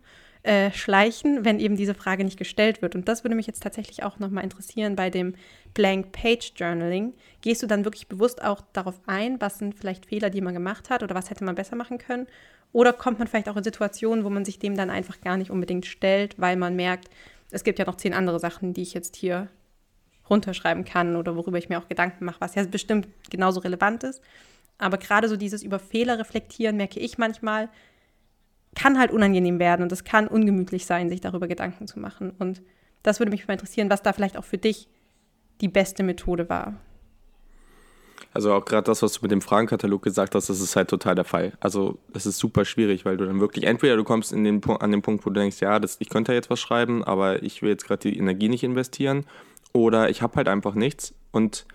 äh, 0.43 0.71
schleichen, 0.73 1.45
wenn 1.45 1.61
eben 1.61 1.77
diese 1.77 1.95
Frage 1.95 2.25
nicht 2.25 2.39
gestellt 2.39 2.81
wird. 2.81 2.95
Und 2.95 3.09
das 3.09 3.25
würde 3.25 3.37
mich 3.37 3.47
jetzt 3.47 3.63
tatsächlich 3.63 4.03
auch 4.05 4.19
nochmal 4.19 4.45
interessieren 4.45 4.97
bei 4.97 5.11
dem 5.11 5.35
Blank 5.75 6.13
Page 6.13 6.53
Journaling. 6.57 7.13
Gehst 7.43 7.63
du 7.63 7.67
dann 7.67 7.85
wirklich 7.85 8.09
bewusst 8.09 8.43
auch 8.43 8.63
darauf 8.73 8.99
ein, 9.07 9.41
was 9.41 9.59
sind 9.59 9.75
vielleicht 9.75 10.07
Fehler, 10.07 10.31
die 10.31 10.41
man 10.41 10.55
gemacht 10.55 10.89
hat 10.89 11.03
oder 11.03 11.15
was 11.15 11.29
hätte 11.29 11.45
man 11.45 11.57
besser 11.57 11.77
machen 11.77 11.99
können? 11.99 12.27
Oder 12.73 12.93
kommt 12.93 13.19
man 13.19 13.29
vielleicht 13.29 13.49
auch 13.49 13.57
in 13.57 13.65
Situationen, 13.65 14.25
wo 14.25 14.31
man 14.31 14.45
sich 14.45 14.59
dem 14.59 14.77
dann 14.77 14.91
einfach 14.91 15.21
gar 15.21 15.37
nicht 15.37 15.51
unbedingt 15.51 15.87
stellt, 15.87 16.41
weil 16.41 16.57
man 16.57 16.77
merkt, 16.77 17.11
es 17.51 17.65
gibt 17.65 17.79
ja 17.79 17.85
noch 17.85 17.97
zehn 17.97 18.15
andere 18.15 18.39
Sachen, 18.39 18.73
die 18.73 18.83
ich 18.83 18.95
jetzt 18.95 19.17
hier 19.17 19.49
runterschreiben 20.31 20.85
kann 20.85 21.17
oder 21.17 21.37
worüber 21.37 21.59
ich 21.59 21.69
mir 21.69 21.79
auch 21.79 21.89
Gedanken 21.89 22.25
mache, 22.25 22.41
was 22.41 22.55
ja 22.55 22.65
bestimmt 22.65 23.09
genauso 23.29 23.61
relevant 23.61 24.05
ist. 24.05 24.23
Aber 24.81 24.99
gerade 24.99 25.29
so 25.29 25.37
dieses 25.37 25.63
über 25.63 25.79
Fehler 25.79 26.19
reflektieren, 26.19 26.77
merke 26.77 27.01
ich 27.01 27.19
manchmal, 27.19 27.69
kann 28.75 28.99
halt 28.99 29.11
unangenehm 29.11 29.59
werden 29.59 29.83
und 29.83 29.93
es 29.93 30.05
kann 30.05 30.29
ungemütlich 30.29 30.87
sein, 30.87 31.09
sich 31.09 31.21
darüber 31.21 31.49
Gedanken 31.49 31.87
zu 31.87 31.99
machen. 31.99 32.33
Und 32.39 32.63
das 33.03 33.19
würde 33.19 33.31
mich 33.31 33.47
mal 33.47 33.55
interessieren, 33.55 33.91
was 33.91 34.03
da 34.03 34.13
vielleicht 34.13 34.37
auch 34.37 34.45
für 34.45 34.59
dich 34.59 34.89
die 35.61 35.69
beste 35.69 36.03
Methode 36.03 36.49
war. 36.49 36.81
Also 38.33 38.53
auch 38.53 38.65
gerade 38.65 38.85
das, 38.85 39.03
was 39.03 39.15
du 39.15 39.21
mit 39.23 39.33
dem 39.33 39.41
Fragenkatalog 39.41 40.03
gesagt 40.03 40.35
hast, 40.35 40.49
das 40.49 40.61
ist 40.61 40.77
halt 40.77 40.89
total 40.89 41.17
der 41.17 41.25
Fall. 41.25 41.53
Also 41.59 41.99
das 42.13 42.27
ist 42.27 42.39
super 42.39 42.65
schwierig, 42.65 43.05
weil 43.05 43.17
du 43.17 43.27
dann 43.27 43.41
wirklich, 43.41 43.67
entweder 43.67 43.97
du 43.97 44.05
kommst 44.05 44.33
in 44.33 44.45
den, 44.45 44.63
an 44.65 44.93
den 44.93 45.03
Punkt, 45.03 45.27
wo 45.27 45.31
du 45.31 45.41
denkst, 45.41 45.61
ja, 45.61 45.81
das, 45.81 45.97
ich 45.99 46.09
könnte 46.09 46.33
ja 46.33 46.37
jetzt 46.37 46.49
was 46.49 46.61
schreiben, 46.61 47.03
aber 47.03 47.43
ich 47.43 47.61
will 47.61 47.71
jetzt 47.71 47.87
gerade 47.87 48.09
die 48.09 48.17
Energie 48.17 48.49
nicht 48.49 48.63
investieren. 48.63 49.27
Oder 49.73 50.11
ich 50.11 50.23
habe 50.23 50.37
halt 50.37 50.49
einfach 50.49 50.75
nichts 50.75 51.15
und 51.33 51.67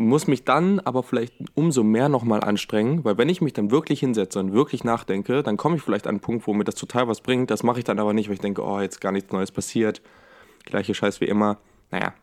muss 0.00 0.26
mich 0.26 0.44
dann 0.44 0.80
aber 0.80 1.02
vielleicht 1.02 1.34
umso 1.54 1.82
mehr 1.82 2.08
nochmal 2.08 2.40
anstrengen, 2.40 3.04
weil 3.04 3.18
wenn 3.18 3.28
ich 3.28 3.42
mich 3.42 3.52
dann 3.52 3.70
wirklich 3.70 4.00
hinsetze 4.00 4.40
und 4.40 4.54
wirklich 4.54 4.82
nachdenke, 4.82 5.42
dann 5.42 5.58
komme 5.58 5.76
ich 5.76 5.82
vielleicht 5.82 6.06
an 6.06 6.12
einen 6.12 6.20
Punkt, 6.20 6.46
wo 6.46 6.54
mir 6.54 6.64
das 6.64 6.74
total 6.74 7.06
was 7.06 7.20
bringt. 7.20 7.50
Das 7.50 7.62
mache 7.62 7.80
ich 7.80 7.84
dann 7.84 7.98
aber 7.98 8.14
nicht, 8.14 8.28
weil 8.28 8.34
ich 8.34 8.40
denke, 8.40 8.64
oh, 8.64 8.80
jetzt 8.80 9.02
gar 9.02 9.12
nichts 9.12 9.30
Neues 9.30 9.52
passiert. 9.52 10.00
Gleiche 10.64 10.94
Scheiß 10.94 11.20
wie 11.20 11.26
immer. 11.26 11.58
Naja, 11.90 12.14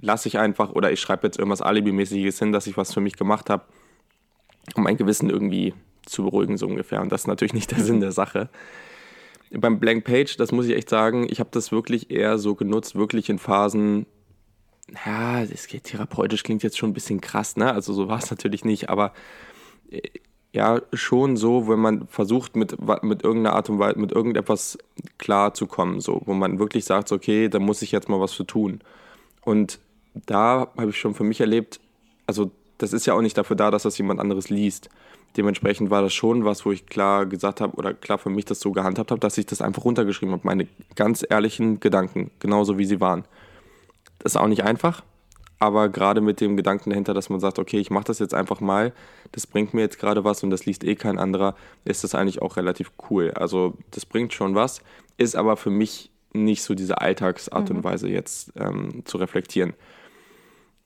lasse 0.00 0.28
ich 0.28 0.38
einfach 0.38 0.70
oder 0.70 0.92
ich 0.92 1.00
schreibe 1.00 1.26
jetzt 1.26 1.36
irgendwas 1.36 1.62
Alibi-mäßiges 1.62 2.38
hin, 2.38 2.52
dass 2.52 2.68
ich 2.68 2.76
was 2.76 2.94
für 2.94 3.00
mich 3.00 3.16
gemacht 3.16 3.50
habe, 3.50 3.64
um 4.76 4.84
mein 4.84 4.96
Gewissen 4.96 5.30
irgendwie 5.30 5.74
zu 6.06 6.22
beruhigen, 6.22 6.58
so 6.58 6.68
ungefähr. 6.68 7.00
Und 7.00 7.10
das 7.10 7.22
ist 7.22 7.26
natürlich 7.26 7.54
nicht 7.54 7.72
der 7.72 7.80
Sinn 7.84 8.00
der 8.00 8.12
Sache. 8.12 8.50
Beim 9.50 9.80
Blank 9.80 10.04
Page, 10.04 10.36
das 10.36 10.52
muss 10.52 10.66
ich 10.66 10.76
echt 10.76 10.88
sagen, 10.88 11.26
ich 11.28 11.40
habe 11.40 11.50
das 11.52 11.72
wirklich 11.72 12.12
eher 12.12 12.38
so 12.38 12.54
genutzt, 12.54 12.94
wirklich 12.94 13.28
in 13.30 13.40
Phasen, 13.40 14.06
ja, 15.04 15.44
das 15.44 15.66
geht 15.66 15.84
therapeutisch 15.84 16.42
klingt 16.42 16.62
jetzt 16.62 16.78
schon 16.78 16.90
ein 16.90 16.94
bisschen 16.94 17.20
krass, 17.20 17.56
ne? 17.56 17.72
Also 17.72 17.92
so 17.92 18.08
war 18.08 18.18
es 18.18 18.30
natürlich 18.30 18.64
nicht, 18.64 18.88
aber 18.88 19.12
äh, 19.90 20.00
ja, 20.52 20.80
schon 20.92 21.36
so, 21.36 21.68
wenn 21.68 21.78
man 21.78 22.08
versucht, 22.08 22.56
mit, 22.56 22.76
mit 23.02 23.22
irgendeiner 23.22 23.54
Art 23.54 23.70
und 23.70 23.78
Weise, 23.78 23.98
mit 23.98 24.10
irgendetwas 24.10 24.78
klar 25.18 25.54
zu 25.54 25.66
kommen, 25.66 26.00
so, 26.00 26.22
wo 26.24 26.34
man 26.34 26.58
wirklich 26.58 26.84
sagt, 26.84 27.12
okay, 27.12 27.48
da 27.48 27.60
muss 27.60 27.82
ich 27.82 27.92
jetzt 27.92 28.08
mal 28.08 28.20
was 28.20 28.32
für 28.32 28.46
tun. 28.46 28.80
Und 29.42 29.78
da 30.14 30.68
habe 30.76 30.90
ich 30.90 30.98
schon 30.98 31.14
für 31.14 31.22
mich 31.22 31.40
erlebt, 31.40 31.80
also 32.26 32.50
das 32.78 32.92
ist 32.92 33.06
ja 33.06 33.14
auch 33.14 33.20
nicht 33.20 33.38
dafür 33.38 33.56
da, 33.56 33.70
dass 33.70 33.84
das 33.84 33.96
jemand 33.98 34.18
anderes 34.18 34.50
liest. 34.50 34.88
Dementsprechend 35.36 35.90
war 35.90 36.02
das 36.02 36.12
schon 36.12 36.44
was, 36.44 36.66
wo 36.66 36.72
ich 36.72 36.86
klar 36.86 37.26
gesagt 37.26 37.60
habe 37.60 37.76
oder 37.76 37.94
klar 37.94 38.18
für 38.18 38.30
mich 38.30 38.44
das 38.44 38.58
so 38.58 38.72
gehandhabt 38.72 39.12
habe, 39.12 39.20
dass 39.20 39.38
ich 39.38 39.46
das 39.46 39.62
einfach 39.62 39.84
runtergeschrieben 39.84 40.32
habe, 40.32 40.42
meine 40.44 40.66
ganz 40.96 41.24
ehrlichen 41.28 41.78
Gedanken, 41.78 42.32
genauso 42.40 42.78
wie 42.78 42.86
sie 42.86 43.00
waren. 43.00 43.24
Das 44.20 44.32
ist 44.34 44.36
auch 44.36 44.46
nicht 44.46 44.64
einfach, 44.64 45.02
aber 45.58 45.88
gerade 45.88 46.20
mit 46.20 46.40
dem 46.40 46.56
Gedanken 46.56 46.90
dahinter, 46.90 47.12
dass 47.14 47.28
man 47.28 47.40
sagt, 47.40 47.58
okay, 47.58 47.78
ich 47.78 47.90
mache 47.90 48.04
das 48.04 48.18
jetzt 48.18 48.34
einfach 48.34 48.60
mal, 48.60 48.92
das 49.32 49.46
bringt 49.46 49.74
mir 49.74 49.82
jetzt 49.82 49.98
gerade 49.98 50.24
was 50.24 50.42
und 50.42 50.50
das 50.50 50.64
liest 50.66 50.84
eh 50.84 50.94
kein 50.94 51.18
anderer, 51.18 51.54
ist 51.84 52.04
das 52.04 52.14
eigentlich 52.14 52.40
auch 52.40 52.56
relativ 52.56 52.92
cool. 53.10 53.32
Also 53.32 53.74
das 53.90 54.06
bringt 54.06 54.32
schon 54.32 54.54
was, 54.54 54.82
ist 55.18 55.36
aber 55.36 55.56
für 55.56 55.70
mich 55.70 56.10
nicht 56.32 56.62
so 56.62 56.74
diese 56.74 57.00
Alltagsart 57.00 57.70
mhm. 57.70 57.76
und 57.76 57.84
Weise 57.84 58.08
jetzt 58.08 58.52
ähm, 58.56 59.02
zu 59.04 59.18
reflektieren 59.18 59.74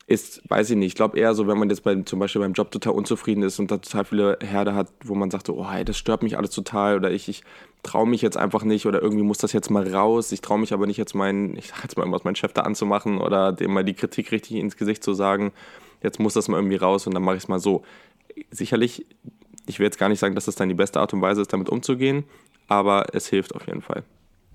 ist, 0.06 0.42
weiß 0.50 0.70
ich 0.70 0.76
nicht, 0.76 0.88
ich 0.88 0.94
glaube 0.94 1.18
eher 1.18 1.34
so, 1.34 1.46
wenn 1.46 1.58
man 1.58 1.70
jetzt 1.70 1.82
bei, 1.82 1.94
zum 2.02 2.18
Beispiel 2.18 2.42
beim 2.42 2.52
Job 2.52 2.70
total 2.70 2.92
unzufrieden 2.92 3.42
ist 3.42 3.58
und 3.58 3.70
da 3.70 3.78
total 3.78 4.04
viele 4.04 4.38
Herde 4.42 4.74
hat, 4.74 4.88
wo 5.02 5.14
man 5.14 5.30
sagt, 5.30 5.48
oh, 5.48 5.70
hey, 5.70 5.84
das 5.84 5.96
stört 5.96 6.22
mich 6.22 6.36
alles 6.36 6.50
total 6.50 6.96
oder 6.96 7.10
ich, 7.10 7.28
ich 7.28 7.42
traue 7.82 8.06
mich 8.06 8.20
jetzt 8.20 8.36
einfach 8.36 8.64
nicht 8.64 8.84
oder 8.84 9.00
irgendwie 9.00 9.24
muss 9.24 9.38
das 9.38 9.52
jetzt 9.52 9.70
mal 9.70 9.88
raus, 9.94 10.30
ich 10.32 10.42
traue 10.42 10.58
mich 10.58 10.74
aber 10.74 10.86
nicht 10.86 10.98
jetzt 10.98 11.14
meinen, 11.14 11.56
ich 11.56 11.68
sag 11.68 11.82
jetzt 11.82 11.96
mal 11.96 12.02
irgendwas, 12.02 12.24
meinen 12.24 12.36
Chef 12.36 12.52
da 12.52 12.62
anzumachen 12.62 13.18
oder 13.18 13.52
dem 13.52 13.72
mal 13.72 13.84
die 13.84 13.94
Kritik 13.94 14.30
richtig 14.30 14.58
ins 14.58 14.76
Gesicht 14.76 15.02
zu 15.02 15.14
sagen, 15.14 15.52
jetzt 16.02 16.20
muss 16.20 16.34
das 16.34 16.48
mal 16.48 16.58
irgendwie 16.58 16.76
raus 16.76 17.06
und 17.06 17.14
dann 17.14 17.22
mache 17.22 17.36
ich 17.36 17.44
es 17.44 17.48
mal 17.48 17.60
so. 17.60 17.82
Sicherlich, 18.50 19.06
ich 19.66 19.78
will 19.78 19.86
jetzt 19.86 19.98
gar 19.98 20.10
nicht 20.10 20.18
sagen, 20.18 20.34
dass 20.34 20.44
das 20.44 20.54
dann 20.54 20.68
die 20.68 20.74
beste 20.74 21.00
Art 21.00 21.14
und 21.14 21.22
Weise 21.22 21.40
ist, 21.40 21.52
damit 21.52 21.70
umzugehen, 21.70 22.24
aber 22.68 23.06
es 23.14 23.28
hilft 23.28 23.54
auf 23.54 23.66
jeden 23.66 23.80
Fall. 23.80 24.02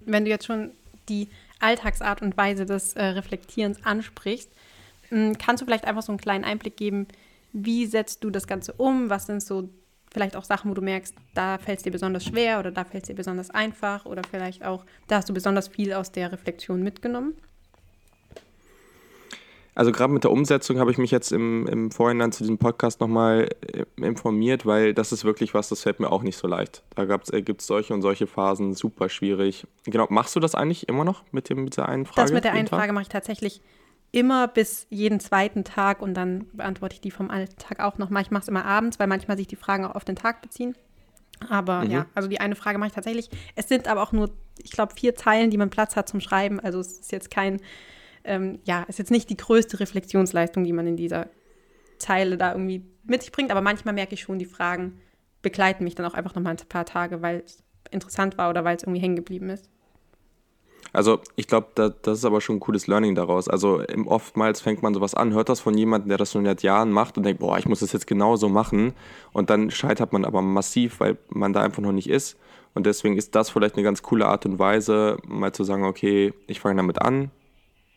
Wenn 0.06 0.26
du 0.26 0.30
jetzt 0.30 0.46
schon 0.46 0.72
die 1.08 1.28
Alltagsart 1.60 2.22
und 2.22 2.38
Weise 2.38 2.68
des 2.68 2.94
äh, 2.94 3.04
Reflektierens 3.04 3.84
ansprichst, 3.84 4.50
kannst 5.10 5.62
du 5.62 5.66
vielleicht 5.66 5.86
einfach 5.86 6.04
so 6.04 6.12
einen 6.12 6.20
kleinen 6.20 6.44
Einblick 6.44 6.78
geben, 6.78 7.08
wie 7.52 7.86
setzt 7.86 8.24
du 8.24 8.30
das 8.30 8.48
Ganze 8.48 8.74
um? 8.74 9.10
Was 9.10 9.26
sind 9.26 9.42
so 9.42 9.70
vielleicht 10.12 10.36
auch 10.36 10.44
Sachen, 10.44 10.70
wo 10.70 10.74
du 10.74 10.82
merkst, 10.82 11.16
da 11.34 11.58
fällt 11.58 11.80
es 11.80 11.84
dir 11.84 11.92
besonders 11.92 12.26
schwer 12.26 12.60
oder 12.60 12.72
da 12.72 12.84
fällt 12.84 13.04
es 13.04 13.08
dir 13.08 13.16
besonders 13.16 13.50
einfach 13.50 14.06
oder 14.06 14.22
vielleicht 14.30 14.66
auch, 14.66 14.86
da 15.08 15.18
hast 15.18 15.30
du 15.30 15.34
besonders 15.34 15.68
viel 15.68 15.94
aus 15.94 16.12
der 16.12 16.32
Reflexion 16.32 16.82
mitgenommen? 16.82 17.36
Also 19.76 19.94
gerade 19.94 20.12
mit 20.12 20.26
der 20.26 20.32
Umsetzung 20.32 20.78
habe 20.78 20.92
ich 20.92 20.98
mich 20.98 21.10
jetzt 21.10 21.32
im, 21.32 21.66
im 21.68 21.90
Vorhinein 21.90 22.34
zu 22.34 22.44
diesem 22.44 22.58
Podcast 22.58 23.00
nochmal 23.00 23.48
äh, 23.62 23.86
informiert, 23.96 24.66
weil 24.66 24.94
das 24.94 25.14
ist 25.14 25.24
wirklich 25.24 25.54
was, 25.54 25.70
das 25.70 25.84
fällt 25.84 26.02
mir 26.02 26.12
auch 26.12 26.22
nicht 26.22 26.38
so 26.38 26.50
leicht. 26.50 26.84
Da 26.96 27.04
äh, 27.04 27.42
gibt 27.42 27.62
es 27.62 27.68
solche 27.68 27.94
und 27.94 28.02
solche 28.02 28.28
Phasen, 28.28 28.74
super 28.74 29.08
schwierig. 29.08 29.66
Genau, 29.86 30.08
machst 30.10 30.36
du 30.36 30.42
das 30.42 30.54
eigentlich 30.54 30.90
immer 30.90 31.06
noch 31.06 31.24
mit, 31.32 31.50
dem, 31.50 31.64
mit 31.64 31.78
der 31.78 31.88
einen 31.88 32.06
Frage? 32.06 32.22
Das 32.26 32.34
mit 32.34 32.44
der 32.44 32.52
einen 32.54 32.68
Frage 32.68 32.92
mache 32.92 33.04
ich 33.04 33.10
tatsächlich 33.10 33.62
immer 34.12 34.48
bis 34.48 34.88
jeden 34.90 35.20
zweiten 35.20 35.64
Tag 35.64 36.02
und 36.02 36.14
dann 36.14 36.48
beantworte 36.54 36.96
ich 36.96 37.02
die 37.02 37.12
vom 37.12 37.30
Alltag 37.30 37.80
auch 37.80 37.98
nochmal. 37.98 38.24
Ich 38.24 38.32
mache 38.32 38.44
es 38.44 38.48
immer 38.48 38.66
abends, 38.66 39.00
weil 39.00 39.08
manchmal 39.08 39.38
sich 39.38 39.48
die 39.48 39.56
Fragen 39.56 39.86
auch 39.86 39.96
auf 39.96 40.06
den 40.06 40.16
Tag 40.16 40.42
beziehen. 40.42 40.76
Aber 41.48 41.86
mhm. 41.86 41.92
ja, 41.92 42.06
also 42.16 42.28
die 42.28 42.40
eine 42.40 42.56
Frage 42.56 42.78
mache 42.78 42.88
ich 42.88 42.96
tatsächlich. 42.96 43.30
Es 43.56 43.70
sind 43.70 43.88
aber 43.88 44.02
auch 44.02 44.12
nur, 44.12 44.32
ich 44.58 44.72
glaube, 44.72 44.94
vier 44.96 45.16
Zeilen, 45.16 45.52
die 45.52 45.58
man 45.58 45.70
Platz 45.70 45.96
hat 45.96 46.10
zum 46.10 46.20
Schreiben. 46.20 46.60
Also 46.60 46.80
es 46.80 47.00
ist 47.00 47.12
jetzt 47.12 47.32
kein, 47.32 47.62
ähm, 48.24 48.60
ja, 48.66 48.84
ist 48.84 49.00
jetzt 49.00 49.12
nicht 49.12 49.30
die 49.30 49.38
größte 49.38 49.80
Reflexionsleistung, 49.80 50.64
die 50.64 50.74
man 50.74 50.88
in 50.88 50.98
dieser 50.98 51.30
Zeile 51.98 52.38
da 52.38 52.52
irgendwie 52.52 52.84
mit 53.04 53.22
sich 53.22 53.32
bringt. 53.32 53.52
Aber 53.52 53.62
manchmal 53.62 53.94
merke 53.94 54.16
ich 54.16 54.22
schon, 54.22 54.40
die 54.40 54.46
Fragen 54.46 55.00
begleiten 55.42 55.84
mich 55.84 55.96
dann 55.96 56.06
auch 56.06 56.14
einfach 56.14 56.36
nochmal 56.36 56.54
ein 56.54 56.68
paar 56.68 56.86
Tage, 56.86 57.22
weil 57.22 57.44
es 57.46 57.64
interessant 57.92 58.38
war 58.38 58.50
oder 58.50 58.64
weil 58.64 58.76
es 58.76 58.84
irgendwie 58.84 59.02
hängen 59.02 59.16
geblieben 59.16 59.50
ist. 59.50 59.70
Also 60.92 61.20
ich 61.36 61.48
glaube, 61.48 61.68
da, 61.76 61.90
das 61.90 62.20
ist 62.20 62.26
aber 62.26 62.42
schon 62.42 62.58
ein 62.58 62.60
cooles 62.60 62.88
Learning 62.88 63.16
daraus. 63.16 63.48
Also 63.48 63.84
oftmals 64.06 64.62
fängt 64.62 64.82
man 64.82 64.94
sowas 64.94 65.14
an, 65.14 65.34
hört 65.34 65.50
das 65.50 65.60
von 65.60 65.78
jemandem, 65.78 66.10
der 66.10 66.18
das 66.18 66.32
schon 66.32 66.46
seit 66.46 66.64
Jahren 66.64 66.92
macht 66.92 67.18
und 67.18 67.24
denkt, 67.24 67.40
boah, 67.40 67.58
ich 67.58 67.68
muss 67.68 67.80
das 67.80 67.94
jetzt 67.94 68.08
genauso 68.08 68.50
machen. 68.50 68.94
Und 69.32 69.50
dann 69.50 69.72
scheitert 69.72 70.14
man 70.14 70.26
aber 70.26 70.42
massiv, 70.42 71.00
weil 71.00 71.18
man 71.30 71.54
da 71.54 71.62
einfach 71.62 71.82
noch 71.82 71.92
nicht 71.92 72.10
ist. 72.10 72.38
Und 72.74 72.86
deswegen 72.86 73.18
ist 73.18 73.36
das 73.36 73.50
vielleicht 73.50 73.76
eine 73.76 73.84
ganz 73.84 74.02
coole 74.04 74.28
Art 74.28 74.46
und 74.46 74.60
Weise, 74.60 75.18
mal 75.28 75.52
zu 75.52 75.64
sagen, 75.64 75.86
okay, 75.86 76.34
ich 76.48 76.60
fange 76.60 76.78
damit 76.78 77.02
an, 77.02 77.32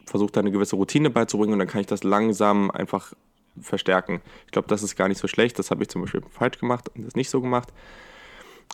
versuche 0.06 0.32
da 0.32 0.40
eine 0.40 0.50
gewisse 0.50 0.76
Routine 0.76 1.10
beizubringen 1.10 1.54
und 1.54 1.58
dann 1.58 1.68
kann 1.68 1.80
ich 1.80 1.86
das 1.86 2.04
langsam 2.04 2.70
einfach 2.70 3.12
verstärken. 3.60 4.22
Ich 4.46 4.52
glaube, 4.52 4.68
das 4.68 4.82
ist 4.82 4.96
gar 4.96 5.08
nicht 5.08 5.18
so 5.18 5.28
schlecht. 5.28 5.58
Das 5.58 5.70
habe 5.70 5.82
ich 5.82 5.88
zum 5.88 6.02
Beispiel 6.02 6.22
falsch 6.30 6.58
gemacht 6.58 6.90
und 6.94 7.04
das 7.04 7.14
nicht 7.14 7.30
so 7.30 7.40
gemacht. 7.40 7.68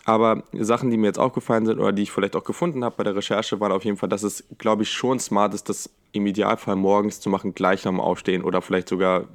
Aber 0.05 0.43
Sachen, 0.53 0.89
die 0.89 0.97
mir 0.97 1.07
jetzt 1.07 1.19
aufgefallen 1.19 1.65
sind 1.65 1.79
oder 1.79 1.91
die 1.91 2.03
ich 2.03 2.11
vielleicht 2.11 2.35
auch 2.35 2.43
gefunden 2.43 2.83
habe 2.83 2.95
bei 2.97 3.03
der 3.03 3.15
Recherche, 3.15 3.59
waren 3.59 3.71
auf 3.71 3.85
jeden 3.85 3.97
Fall, 3.97 4.09
dass 4.09 4.23
es, 4.23 4.43
glaube 4.57 4.83
ich, 4.83 4.91
schon 4.91 5.19
smart 5.19 5.53
ist, 5.53 5.69
das 5.69 5.89
im 6.11 6.25
Idealfall 6.25 6.75
morgens 6.75 7.19
zu 7.19 7.29
machen, 7.29 7.53
gleich 7.53 7.83
nach 7.85 7.91
dem 7.91 7.99
Aufstehen 7.99 8.43
oder 8.43 8.61
vielleicht 8.61 8.89
sogar 8.89 9.25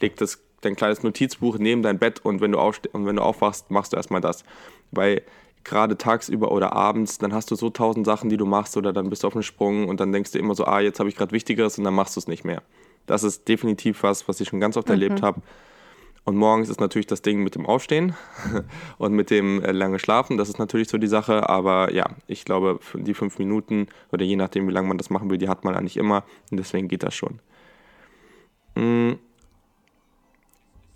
leg 0.00 0.16
das 0.16 0.40
dein 0.60 0.76
kleines 0.76 1.02
Notizbuch 1.02 1.58
neben 1.58 1.82
dein 1.82 1.98
Bett 1.98 2.24
und 2.24 2.40
wenn 2.40 2.52
du, 2.52 2.58
und 2.58 3.06
wenn 3.06 3.16
du 3.16 3.22
aufwachst, 3.22 3.70
machst 3.70 3.92
du 3.92 3.96
erstmal 3.96 4.20
das. 4.20 4.44
Weil 4.90 5.22
gerade 5.64 5.98
tagsüber 5.98 6.52
oder 6.52 6.72
abends, 6.72 7.18
dann 7.18 7.32
hast 7.32 7.50
du 7.50 7.56
so 7.56 7.70
tausend 7.70 8.06
Sachen, 8.06 8.30
die 8.30 8.36
du 8.36 8.46
machst 8.46 8.76
oder 8.76 8.92
dann 8.92 9.10
bist 9.10 9.22
du 9.22 9.26
auf 9.26 9.32
dem 9.32 9.42
Sprung 9.42 9.88
und 9.88 10.00
dann 10.00 10.12
denkst 10.12 10.32
du 10.32 10.38
immer 10.38 10.54
so, 10.54 10.64
ah, 10.64 10.80
jetzt 10.80 11.00
habe 11.00 11.08
ich 11.08 11.16
gerade 11.16 11.32
Wichtigeres 11.32 11.78
und 11.78 11.84
dann 11.84 11.94
machst 11.94 12.16
du 12.16 12.20
es 12.20 12.28
nicht 12.28 12.44
mehr. 12.44 12.62
Das 13.06 13.22
ist 13.22 13.48
definitiv 13.48 14.02
was, 14.02 14.28
was 14.28 14.40
ich 14.40 14.48
schon 14.48 14.60
ganz 14.60 14.76
oft 14.76 14.88
mhm. 14.88 14.94
erlebt 14.94 15.22
habe. 15.22 15.40
Und 16.26 16.36
morgens 16.36 16.68
ist 16.68 16.80
natürlich 16.80 17.06
das 17.06 17.22
Ding 17.22 17.44
mit 17.44 17.54
dem 17.54 17.66
Aufstehen 17.66 18.16
und 18.98 19.12
mit 19.12 19.30
dem 19.30 19.62
äh, 19.62 19.70
lange 19.70 20.00
Schlafen. 20.00 20.36
Das 20.36 20.48
ist 20.48 20.58
natürlich 20.58 20.88
so 20.88 20.98
die 20.98 21.06
Sache. 21.06 21.48
Aber 21.48 21.92
ja, 21.94 22.04
ich 22.26 22.44
glaube, 22.44 22.80
die 22.94 23.14
fünf 23.14 23.38
Minuten 23.38 23.86
oder 24.10 24.24
je 24.24 24.34
nachdem, 24.34 24.66
wie 24.66 24.72
lange 24.72 24.88
man 24.88 24.98
das 24.98 25.08
machen 25.08 25.30
will, 25.30 25.38
die 25.38 25.48
hat 25.48 25.64
man 25.64 25.76
eigentlich 25.76 25.96
immer. 25.96 26.24
Und 26.50 26.56
deswegen 26.58 26.88
geht 26.88 27.04
das 27.04 27.14
schon. 27.14 27.38
Mm. 28.74 29.12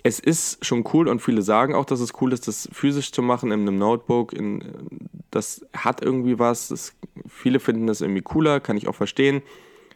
Es 0.02 0.18
ist 0.18 0.64
schon 0.64 0.82
cool 0.94 1.06
und 1.08 1.20
viele 1.20 1.42
sagen 1.42 1.74
auch, 1.74 1.84
dass 1.84 2.00
es 2.00 2.20
cool 2.20 2.32
ist, 2.32 2.48
das 2.48 2.68
physisch 2.72 3.12
zu 3.12 3.22
machen 3.22 3.52
in 3.52 3.60
einem 3.60 3.78
Notebook. 3.78 4.32
In, 4.32 4.64
das 5.30 5.64
hat 5.76 6.02
irgendwie 6.02 6.40
was. 6.40 6.68
Das, 6.68 6.96
viele 7.28 7.60
finden 7.60 7.86
das 7.86 8.00
irgendwie 8.00 8.22
cooler, 8.22 8.58
kann 8.58 8.76
ich 8.76 8.88
auch 8.88 8.96
verstehen. 8.96 9.42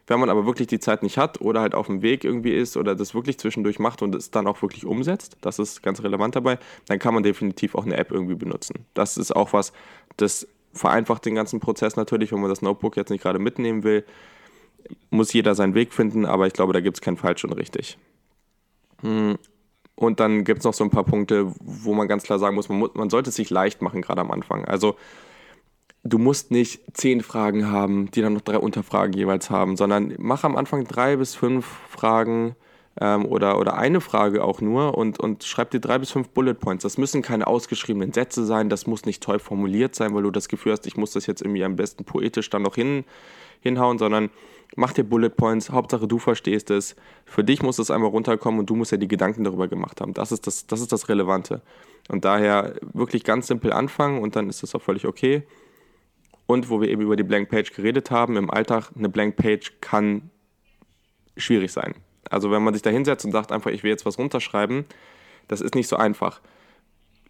Wenn 0.06 0.20
man 0.20 0.28
aber 0.28 0.44
wirklich 0.46 0.68
die 0.68 0.80
Zeit 0.80 1.02
nicht 1.02 1.16
hat 1.16 1.40
oder 1.40 1.60
halt 1.60 1.74
auf 1.74 1.86
dem 1.86 2.02
Weg 2.02 2.24
irgendwie 2.24 2.52
ist 2.52 2.76
oder 2.76 2.94
das 2.94 3.14
wirklich 3.14 3.38
zwischendurch 3.38 3.78
macht 3.78 4.02
und 4.02 4.14
es 4.14 4.30
dann 4.30 4.46
auch 4.46 4.60
wirklich 4.60 4.84
umsetzt, 4.84 5.38
das 5.40 5.58
ist 5.58 5.82
ganz 5.82 6.02
relevant 6.02 6.36
dabei, 6.36 6.58
dann 6.86 6.98
kann 6.98 7.14
man 7.14 7.22
definitiv 7.22 7.74
auch 7.74 7.84
eine 7.84 7.96
App 7.96 8.12
irgendwie 8.12 8.34
benutzen. 8.34 8.84
Das 8.92 9.16
ist 9.16 9.34
auch 9.34 9.52
was, 9.52 9.72
das 10.16 10.46
vereinfacht 10.74 11.24
den 11.24 11.34
ganzen 11.34 11.60
Prozess 11.60 11.96
natürlich, 11.96 12.32
wenn 12.32 12.40
man 12.40 12.50
das 12.50 12.60
Notebook 12.60 12.96
jetzt 12.96 13.10
nicht 13.10 13.22
gerade 13.22 13.38
mitnehmen 13.38 13.82
will. 13.82 14.04
Muss 15.08 15.32
jeder 15.32 15.54
seinen 15.54 15.74
Weg 15.74 15.94
finden, 15.94 16.26
aber 16.26 16.46
ich 16.46 16.52
glaube, 16.52 16.74
da 16.74 16.80
gibt 16.80 16.98
es 16.98 17.00
kein 17.00 17.16
falsch 17.16 17.44
und 17.44 17.52
richtig. 17.52 17.96
Hm. 19.00 19.38
Und 19.96 20.20
dann 20.20 20.44
gibt 20.44 20.58
es 20.58 20.64
noch 20.64 20.74
so 20.74 20.84
ein 20.84 20.90
paar 20.90 21.04
Punkte, 21.04 21.52
wo 21.60 21.94
man 21.94 22.08
ganz 22.08 22.24
klar 22.24 22.38
sagen 22.38 22.56
muss, 22.56 22.68
man, 22.68 22.78
muss, 22.78 22.94
man 22.94 23.10
sollte 23.10 23.30
es 23.30 23.36
sich 23.36 23.48
leicht 23.48 23.80
machen, 23.80 24.02
gerade 24.02 24.20
am 24.20 24.32
Anfang. 24.32 24.64
Also 24.64 24.96
du 26.04 26.18
musst 26.18 26.50
nicht 26.50 26.82
zehn 26.92 27.22
Fragen 27.22 27.70
haben, 27.70 28.10
die 28.10 28.20
dann 28.20 28.34
noch 28.34 28.42
drei 28.42 28.58
Unterfragen 28.58 29.14
jeweils 29.14 29.50
haben, 29.50 29.76
sondern 29.76 30.14
mach 30.18 30.44
am 30.44 30.56
Anfang 30.56 30.84
drei 30.84 31.16
bis 31.16 31.34
fünf 31.34 31.66
Fragen 31.88 32.54
ähm, 33.00 33.24
oder, 33.24 33.58
oder 33.58 33.76
eine 33.76 34.00
Frage 34.00 34.44
auch 34.44 34.60
nur 34.60 34.96
und, 34.96 35.18
und 35.18 35.44
schreib 35.44 35.70
dir 35.70 35.80
drei 35.80 35.98
bis 35.98 36.10
fünf 36.10 36.28
Bullet 36.28 36.54
Points. 36.54 36.82
Das 36.82 36.98
müssen 36.98 37.22
keine 37.22 37.46
ausgeschriebenen 37.46 38.12
Sätze 38.12 38.44
sein, 38.44 38.68
das 38.68 38.86
muss 38.86 39.06
nicht 39.06 39.22
toll 39.22 39.38
formuliert 39.38 39.94
sein, 39.94 40.14
weil 40.14 40.22
du 40.22 40.30
das 40.30 40.48
Gefühl 40.48 40.72
hast, 40.72 40.86
ich 40.86 40.96
muss 40.96 41.12
das 41.12 41.26
jetzt 41.26 41.40
irgendwie 41.40 41.64
am 41.64 41.76
besten 41.76 42.04
poetisch 42.04 42.50
dann 42.50 42.62
noch 42.62 42.74
hin, 42.74 43.04
hinhauen, 43.60 43.98
sondern 43.98 44.28
mach 44.76 44.92
dir 44.92 45.04
Bullet 45.04 45.30
Points, 45.30 45.70
Hauptsache 45.70 46.06
du 46.06 46.18
verstehst 46.18 46.70
es. 46.70 46.96
Für 47.24 47.42
dich 47.42 47.62
muss 47.62 47.78
es 47.78 47.90
einmal 47.90 48.10
runterkommen 48.10 48.60
und 48.60 48.68
du 48.68 48.76
musst 48.76 48.92
ja 48.92 48.98
die 48.98 49.08
Gedanken 49.08 49.44
darüber 49.44 49.68
gemacht 49.68 50.02
haben. 50.02 50.12
Das 50.12 50.32
ist 50.32 50.46
das, 50.46 50.66
das, 50.66 50.82
ist 50.82 50.92
das 50.92 51.08
Relevante. 51.08 51.62
Und 52.08 52.26
daher 52.26 52.74
wirklich 52.92 53.24
ganz 53.24 53.46
simpel 53.46 53.72
anfangen 53.72 54.20
und 54.20 54.36
dann 54.36 54.50
ist 54.50 54.62
das 54.62 54.74
auch 54.74 54.82
völlig 54.82 55.06
okay. 55.06 55.44
Und 56.46 56.68
wo 56.68 56.80
wir 56.80 56.88
eben 56.88 57.02
über 57.02 57.16
die 57.16 57.22
Blank 57.22 57.48
Page 57.48 57.72
geredet 57.72 58.10
haben, 58.10 58.36
im 58.36 58.50
Alltag, 58.50 58.90
eine 58.96 59.08
Blank 59.08 59.36
Page 59.36 59.72
kann 59.80 60.30
schwierig 61.36 61.72
sein. 61.72 61.94
Also 62.30 62.50
wenn 62.50 62.62
man 62.62 62.74
sich 62.74 62.82
da 62.82 62.90
hinsetzt 62.90 63.24
und 63.24 63.32
sagt 63.32 63.52
einfach, 63.52 63.70
ich 63.70 63.82
will 63.82 63.90
jetzt 63.90 64.06
was 64.06 64.18
runterschreiben, 64.18 64.84
das 65.48 65.60
ist 65.60 65.74
nicht 65.74 65.88
so 65.88 65.96
einfach. 65.96 66.40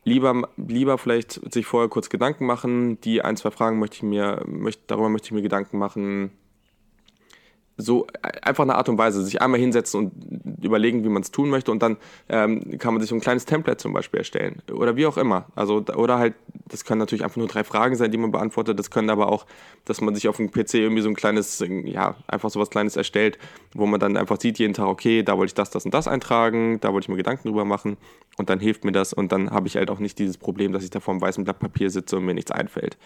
Lieber, 0.05 0.49
lieber 0.57 0.99
vielleicht 0.99 1.53
sich 1.53 1.67
vorher 1.67 1.89
kurz 1.89 2.11
Gedanken 2.11 2.45
machen, 2.45 3.01
die 3.01 3.23
ein, 3.23 3.37
zwei 3.37 3.51
Fragen 3.51 3.79
möchte 3.79 3.97
ich 3.97 4.03
mir, 4.03 4.43
möchte, 4.47 4.83
darüber 4.87 5.09
möchte 5.09 5.27
ich 5.27 5.33
mir 5.33 5.43
Gedanken 5.43 5.79
machen, 5.79 6.31
so 7.77 8.07
einfach 8.43 8.63
eine 8.63 8.77
Art 8.77 8.89
und 8.89 8.99
Weise, 8.99 9.25
sich 9.25 9.43
einmal 9.43 9.59
hinsetzen 9.59 10.01
und 10.01 10.65
überlegen, 10.65 11.03
wie 11.05 11.09
man 11.09 11.23
es 11.23 11.33
tun 11.33 11.51
möchte 11.51 11.73
und 11.73 11.83
dann 11.83 11.97
ähm, 12.29 12.79
kann 12.79 12.95
man 12.95 13.01
sich 13.01 13.11
so 13.11 13.17
ein 13.17 13.21
kleines 13.21 13.47
Template 13.47 13.79
zum 13.79 13.93
Beispiel 13.93 14.19
erstellen 14.19 14.63
oder 14.73 14.97
wie 14.97 15.07
auch 15.07 15.17
immer. 15.17 15.47
Also 15.57 15.85
oder 15.97 16.19
halt, 16.19 16.35
das 16.69 16.85
können 16.85 17.01
natürlich 17.01 17.25
einfach 17.25 17.37
nur 17.37 17.49
drei 17.49 17.65
Fragen 17.65 17.97
sein, 17.97 18.13
die 18.13 18.19
man 18.19 18.31
beantwortet. 18.31 18.79
Das 18.79 18.91
können 18.91 19.11
aber 19.11 19.29
auch, 19.29 19.47
dass 19.85 20.01
man 20.01 20.15
sich 20.15 20.29
auf 20.29 20.37
dem 20.37 20.53
PC 20.53 20.75
irgendwie 20.75 21.03
so 21.03 21.09
ein 21.09 21.17
kleines, 21.17 21.65
ja 21.85 22.15
einfach 22.29 22.51
so 22.51 22.61
was 22.61 22.71
Kleines 22.71 22.95
erstellt, 22.97 23.39
wo 23.75 23.87
man 23.87 23.99
dann 23.99 24.17
einfach 24.17 24.41
sieht 24.41 24.59
jeden 24.59 24.75
Tag, 24.75 24.87
okay, 24.87 25.25
da 25.25 25.37
wollte 25.37 25.51
ich 25.51 25.55
das, 25.55 25.71
das 25.71 25.85
und 25.85 25.93
das 25.93 26.07
eintragen, 26.07 26.79
da 26.81 26.93
wollte 26.93 27.07
ich 27.07 27.09
mir 27.09 27.17
Gedanken 27.17 27.49
drüber 27.49 27.65
machen 27.65 27.97
und 28.39 28.51
dann 28.51 28.61
hilft 28.61 28.85
mir 28.85 28.93
das 28.93 29.13
und 29.13 29.33
dann 29.33 29.51
habe 29.51 29.67
ich 29.67 29.77
halt 29.77 29.91
auch 29.91 29.99
nicht 29.99 30.19
dieses 30.21 30.39
Problem, 30.39 30.73
dass 30.73 30.85
ich 30.85 30.91
da 30.91 31.01
vor 31.01 31.13
einem 31.13 31.21
weißen 31.21 31.43
Blatt 31.43 31.59
Papier 31.59 31.91
sitze 31.91 32.17
und 32.17 32.25
mir 32.25 32.35
nichts 32.35 32.53
einfällt. 32.53 32.97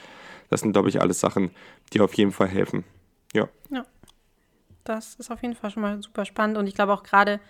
Das 0.51 0.61
sind 0.61 0.73
glaube 0.73 0.91
ich 0.91 1.01
alles 1.01 1.21
Sachen, 1.21 1.51
die 1.93 2.01
auf 2.01 2.13
jeden 2.15 2.33
Fall 2.33 2.49
helfen. 2.49 2.85
Ja. 3.33 3.49
Ja 3.71 3.85
das 4.89 5.15
ist 5.17 5.31
auf 5.31 5.43
jeden 5.43 5.55
Fall 5.55 5.71
schon 5.71 5.83
mal 5.83 6.03
super 6.03 6.25
spannend. 6.25 6.57
Und 6.57 6.67
ich 6.67 6.75
glaube 6.75 6.93
auch 6.93 7.03
gerade, 7.03 7.41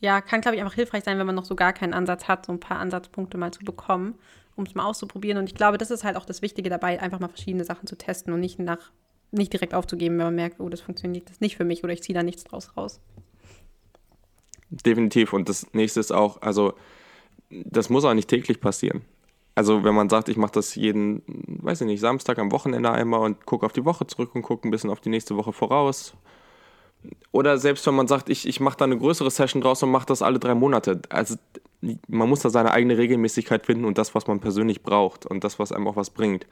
ja, 0.00 0.20
kann, 0.20 0.40
glaube 0.40 0.56
ich, 0.56 0.62
einfach 0.62 0.74
hilfreich 0.74 1.04
sein, 1.04 1.18
wenn 1.18 1.26
man 1.26 1.34
noch 1.34 1.44
so 1.44 1.56
gar 1.56 1.72
keinen 1.72 1.94
Ansatz 1.94 2.28
hat, 2.28 2.46
so 2.46 2.52
ein 2.52 2.60
paar 2.60 2.78
Ansatzpunkte 2.78 3.38
mal 3.38 3.52
zu 3.52 3.64
bekommen, 3.64 4.14
um 4.54 4.64
es 4.64 4.74
mal 4.74 4.84
auszuprobieren. 4.84 5.38
Und 5.38 5.48
ich 5.48 5.54
glaube, 5.54 5.78
das 5.78 5.90
ist 5.90 6.04
halt 6.04 6.16
auch 6.16 6.26
das 6.26 6.42
Wichtige 6.42 6.70
dabei, 6.70 7.00
einfach 7.00 7.20
mal 7.20 7.28
verschiedene 7.28 7.64
Sachen 7.64 7.86
zu 7.86 7.96
testen 7.96 8.32
und 8.32 8.40
nicht 8.40 8.58
nach, 8.58 8.92
nicht 9.30 9.52
direkt 9.52 9.74
aufzugeben, 9.74 10.18
wenn 10.18 10.26
man 10.26 10.34
merkt, 10.34 10.60
oh, 10.60 10.68
das 10.68 10.80
funktioniert 10.80 11.30
das 11.30 11.40
nicht 11.40 11.56
für 11.56 11.64
mich 11.64 11.82
oder 11.82 11.92
ich 11.92 12.02
ziehe 12.02 12.14
da 12.14 12.22
nichts 12.22 12.44
draus 12.44 12.76
raus. 12.76 13.00
Definitiv. 14.70 15.32
Und 15.32 15.48
das 15.48 15.72
nächste 15.72 16.00
ist 16.00 16.12
auch, 16.12 16.42
also 16.42 16.74
das 17.48 17.88
muss 17.90 18.04
auch 18.04 18.14
nicht 18.14 18.28
täglich 18.28 18.60
passieren. 18.60 19.02
Also 19.54 19.84
wenn 19.84 19.94
man 19.94 20.08
sagt, 20.08 20.28
ich 20.28 20.36
mache 20.36 20.52
das 20.52 20.74
jeden, 20.74 21.22
weiß 21.26 21.82
ich 21.82 21.86
nicht, 21.86 22.00
Samstag 22.00 22.38
am 22.38 22.50
Wochenende 22.50 22.90
einmal 22.90 23.20
und 23.20 23.46
gucke 23.46 23.64
auf 23.64 23.72
die 23.72 23.84
Woche 23.84 24.06
zurück 24.06 24.34
und 24.34 24.42
gucke 24.42 24.66
ein 24.66 24.70
bisschen 24.72 24.90
auf 24.90 25.00
die 25.00 25.10
nächste 25.10 25.36
Woche 25.36 25.52
voraus 25.52 26.14
oder 27.32 27.58
selbst 27.58 27.86
wenn 27.86 27.94
man 27.94 28.08
sagt, 28.08 28.28
ich, 28.28 28.46
ich 28.46 28.60
mache 28.60 28.76
da 28.76 28.84
eine 28.84 28.98
größere 28.98 29.30
Session 29.30 29.60
draus 29.60 29.82
und 29.82 29.90
mache 29.90 30.06
das 30.06 30.22
alle 30.22 30.38
drei 30.38 30.54
Monate. 30.54 31.02
Also 31.08 31.36
man 32.08 32.28
muss 32.28 32.40
da 32.40 32.50
seine 32.50 32.70
eigene 32.72 32.96
Regelmäßigkeit 32.96 33.66
finden 33.66 33.84
und 33.84 33.98
das, 33.98 34.14
was 34.14 34.26
man 34.26 34.40
persönlich 34.40 34.82
braucht 34.82 35.26
und 35.26 35.44
das, 35.44 35.58
was 35.58 35.72
einem 35.72 35.86
auch 35.86 35.96
was 35.96 36.10
bringt. 36.10 36.46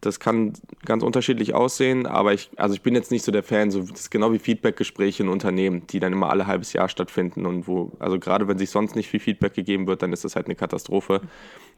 Das 0.00 0.18
kann 0.18 0.54
ganz 0.84 1.02
unterschiedlich 1.02 1.54
aussehen, 1.54 2.06
aber 2.06 2.32
ich, 2.32 2.50
also 2.56 2.74
ich 2.74 2.82
bin 2.82 2.94
jetzt 2.94 3.10
nicht 3.10 3.24
so 3.24 3.32
der 3.32 3.42
Fan, 3.42 3.70
so 3.70 3.82
das 3.82 4.00
ist 4.00 4.10
genau 4.10 4.32
wie 4.32 4.38
Feedbackgespräche 4.38 5.22
in 5.22 5.28
Unternehmen, 5.28 5.86
die 5.88 6.00
dann 6.00 6.12
immer 6.12 6.30
alle 6.30 6.46
halbes 6.46 6.72
Jahr 6.72 6.88
stattfinden 6.88 7.44
und 7.44 7.68
wo, 7.68 7.92
also 7.98 8.18
gerade 8.18 8.48
wenn 8.48 8.56
sich 8.56 8.70
sonst 8.70 8.96
nicht 8.96 9.08
viel 9.08 9.20
Feedback 9.20 9.54
gegeben 9.54 9.86
wird, 9.86 10.02
dann 10.02 10.12
ist 10.12 10.24
das 10.24 10.36
halt 10.36 10.46
eine 10.46 10.54
Katastrophe. 10.54 11.20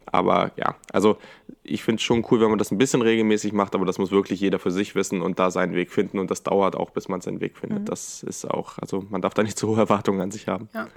Aber 0.06 0.52
ja, 0.56 0.76
also 0.92 1.18
ich 1.62 1.82
finde 1.82 2.00
es 2.00 2.02
schon 2.02 2.24
cool, 2.30 2.40
wenn 2.40 2.50
man 2.50 2.58
das 2.58 2.70
ein 2.70 2.78
bisschen 2.78 3.02
regelmäßig 3.02 3.52
macht, 3.52 3.74
aber 3.74 3.86
das 3.86 3.98
muss 3.98 4.10
wirklich 4.10 4.40
jeder 4.40 4.58
für 4.58 4.70
sich 4.70 4.94
wissen 4.94 5.22
und 5.22 5.38
da 5.38 5.50
seinen 5.50 5.74
Weg 5.74 5.90
finden 5.90 6.18
und 6.18 6.30
das 6.30 6.42
dauert 6.42 6.76
auch, 6.76 6.90
bis 6.90 7.08
man 7.08 7.20
seinen 7.20 7.40
Weg 7.40 7.56
findet. 7.56 7.80
Mhm. 7.80 7.86
Das 7.86 8.22
ist 8.22 8.48
auch, 8.48 8.78
also 8.78 9.04
man 9.10 9.22
darf 9.22 9.34
da 9.34 9.42
nicht 9.42 9.58
zu 9.58 9.68
hohe 9.68 9.78
Erwartungen 9.78 10.20
an 10.20 10.30
sich 10.30 10.48
haben. 10.48 10.68
Ja, 10.74 10.88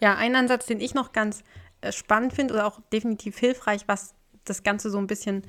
ja 0.00 0.14
ein 0.14 0.36
Ansatz, 0.36 0.66
den 0.66 0.80
ich 0.80 0.94
noch 0.94 1.12
ganz 1.12 1.42
äh, 1.80 1.92
spannend 1.92 2.32
finde 2.32 2.54
oder 2.54 2.66
auch 2.66 2.80
definitiv 2.92 3.38
hilfreich, 3.38 3.82
was 3.86 4.14
das 4.44 4.62
Ganze 4.62 4.90
so 4.90 4.98
ein 4.98 5.06
bisschen 5.06 5.42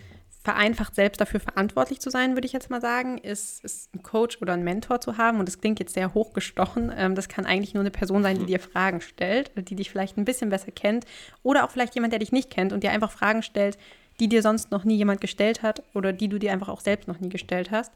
vereinfacht, 0.43 0.95
selbst 0.95 1.21
dafür 1.21 1.39
verantwortlich 1.39 1.99
zu 1.99 2.09
sein, 2.09 2.35
würde 2.35 2.47
ich 2.47 2.53
jetzt 2.53 2.69
mal 2.69 2.81
sagen, 2.81 3.19
ist, 3.19 3.63
ist 3.63 3.93
ein 3.93 4.01
Coach 4.01 4.41
oder 4.41 4.53
ein 4.53 4.63
Mentor 4.63 4.99
zu 4.99 5.17
haben. 5.17 5.39
Und 5.39 5.47
das 5.47 5.59
klingt 5.59 5.79
jetzt 5.79 5.93
sehr 5.93 6.13
hochgestochen. 6.13 6.91
Ähm, 6.95 7.13
das 7.13 7.29
kann 7.29 7.45
eigentlich 7.45 7.73
nur 7.73 7.81
eine 7.81 7.91
Person 7.91 8.23
sein, 8.23 8.39
die 8.39 8.45
dir 8.45 8.59
Fragen 8.59 9.01
stellt, 9.01 9.51
die 9.55 9.75
dich 9.75 9.91
vielleicht 9.91 10.17
ein 10.17 10.25
bisschen 10.25 10.49
besser 10.49 10.71
kennt. 10.71 11.05
Oder 11.43 11.63
auch 11.63 11.69
vielleicht 11.69 11.93
jemand, 11.93 12.13
der 12.13 12.19
dich 12.19 12.31
nicht 12.31 12.49
kennt 12.49 12.73
und 12.73 12.83
dir 12.83 12.91
einfach 12.91 13.11
Fragen 13.11 13.43
stellt, 13.43 13.77
die 14.19 14.29
dir 14.29 14.41
sonst 14.41 14.71
noch 14.71 14.83
nie 14.83 14.97
jemand 14.97 15.21
gestellt 15.21 15.61
hat 15.61 15.83
oder 15.93 16.11
die 16.11 16.27
du 16.27 16.39
dir 16.39 16.51
einfach 16.51 16.69
auch 16.69 16.81
selbst 16.81 17.07
noch 17.07 17.19
nie 17.19 17.29
gestellt 17.29 17.69
hast. 17.69 17.91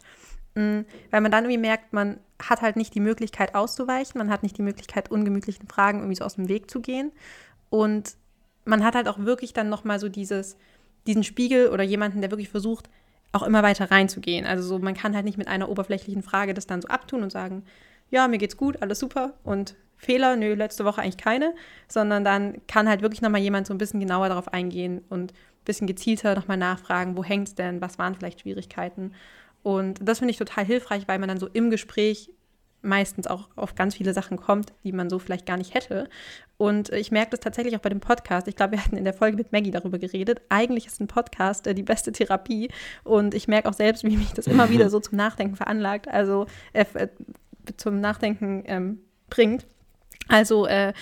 Mhm, 0.54 0.86
weil 1.12 1.22
man 1.22 1.32
dann 1.32 1.46
irgendwie 1.46 1.60
merkt, 1.60 1.94
man 1.94 2.20
hat 2.42 2.62
halt 2.62 2.76
nicht 2.76 2.94
die 2.94 3.00
Möglichkeit 3.00 3.56
auszuweichen, 3.56 4.20
man 4.20 4.30
hat 4.30 4.44
nicht 4.44 4.58
die 4.58 4.62
Möglichkeit, 4.62 5.10
ungemütlichen 5.10 5.68
Fragen 5.68 6.00
irgendwie 6.00 6.16
so 6.16 6.26
aus 6.26 6.36
dem 6.36 6.48
Weg 6.48 6.70
zu 6.70 6.80
gehen. 6.80 7.12
Und 7.70 8.16
man 8.66 8.84
hat 8.84 8.96
halt 8.96 9.08
auch 9.08 9.20
wirklich 9.20 9.54
dann 9.54 9.70
nochmal 9.70 10.00
so 10.00 10.10
dieses 10.10 10.58
diesen 11.08 11.24
Spiegel 11.24 11.70
oder 11.70 11.84
jemanden, 11.84 12.22
der 12.22 12.32
wirklich 12.32 12.50
versucht, 12.50 12.90
auch 13.32 13.44
immer 13.44 13.64
weiter 13.64 13.92
reinzugehen. 13.92 14.46
Also 14.46 14.68
so, 14.68 14.80
man 14.80 14.94
kann 14.94 15.16
halt 15.16 15.26
nicht 15.26 15.38
mit 15.38 15.48
einer 15.48 15.70
oberflächlichen 15.70 16.24
Frage 16.24 16.54
das 16.54 16.68
dann 16.68 16.82
so 16.82 16.88
abtun 16.88 17.24
und 17.24 17.32
sagen, 17.32 17.64
ja, 18.10 18.28
mir 18.28 18.38
geht's 18.38 18.58
gut, 18.58 18.82
alles 18.82 19.00
super 19.00 19.34
und 19.44 19.76
Fehler, 19.98 20.36
nö, 20.36 20.54
letzte 20.54 20.86
Woche 20.86 21.02
eigentlich 21.02 21.18
keine, 21.18 21.54
sondern 21.88 22.24
dann 22.24 22.62
kann 22.68 22.88
halt 22.88 23.02
wirklich 23.02 23.22
nochmal 23.22 23.42
jemand 23.42 23.68
so 23.68 23.74
ein 23.74 23.78
bisschen 23.78 24.00
genauer 24.00 24.30
darauf 24.30 24.54
eingehen 24.54 25.02
und 25.10 25.32
ein 25.32 25.66
bisschen 25.66 25.88
gezielter 25.88 26.36
nochmal 26.36 26.58
nachfragen, 26.58 27.18
wo 27.18 27.24
hängt's 27.24 27.56
denn, 27.56 27.82
was 27.82 27.98
waren 27.98 28.16
vielleicht 28.16 28.42
Schwierigkeiten. 28.42 29.14
Und 29.64 30.00
das 30.02 30.20
finde 30.20 30.32
ich 30.32 30.38
total 30.38 30.66
hilfreich, 30.66 31.08
weil 31.08 31.18
man 31.18 31.30
dann 31.30 31.40
so 31.40 31.48
im 31.48 31.72
Gespräch 31.72 32.30
meistens 32.86 33.28
auch 33.28 33.50
auf 33.56 33.76
ganz 33.76 33.96
viele 33.96 34.14
Sachen 34.14 34.38
kommt, 34.38 34.74
die 34.84 34.92
man 34.92 35.10
so 35.10 35.20
vielleicht 35.20 35.46
gar 35.46 35.58
nicht 35.58 35.74
hätte. 35.74 36.10
Und 36.58 36.90
ich 36.90 37.12
merke 37.12 37.32
das 37.32 37.42
tatsächlich 37.42 37.76
auch 37.76 37.82
bei 37.82 37.90
dem 37.90 38.00
Podcast. 38.00 38.48
Ich 38.48 38.56
glaube, 38.56 38.74
wir 38.74 38.84
hatten 38.84 38.98
in 38.98 39.04
der 39.04 39.14
Folge 39.14 39.36
mit 39.36 39.52
Maggie 39.52 39.72
darüber 39.72 39.98
geredet. 39.98 40.42
Eigentlich 40.50 40.88
ist 40.88 41.02
ein 41.02 41.08
Podcast 41.08 41.68
äh, 41.68 41.76
die 41.76 41.84
beste 41.84 42.12
Therapie. 42.12 42.70
Und 43.04 43.34
ich 43.34 43.48
merke 43.48 43.68
auch 43.68 43.74
selbst, 43.74 44.04
wie 44.04 44.16
mich 44.16 44.34
das 44.34 44.48
immer 44.48 44.70
wieder 44.70 44.90
so 44.92 45.00
zum 45.00 45.18
Nachdenken 45.18 45.56
veranlagt, 45.56 46.08
also 46.08 46.46
äh, 46.74 46.86
äh 46.94 47.08
zum 47.78 48.00
Nachdenken 48.00 48.64
ähm, 48.68 49.00
bringt. 49.30 49.66
Also 50.28 50.66
äh, 50.66 50.94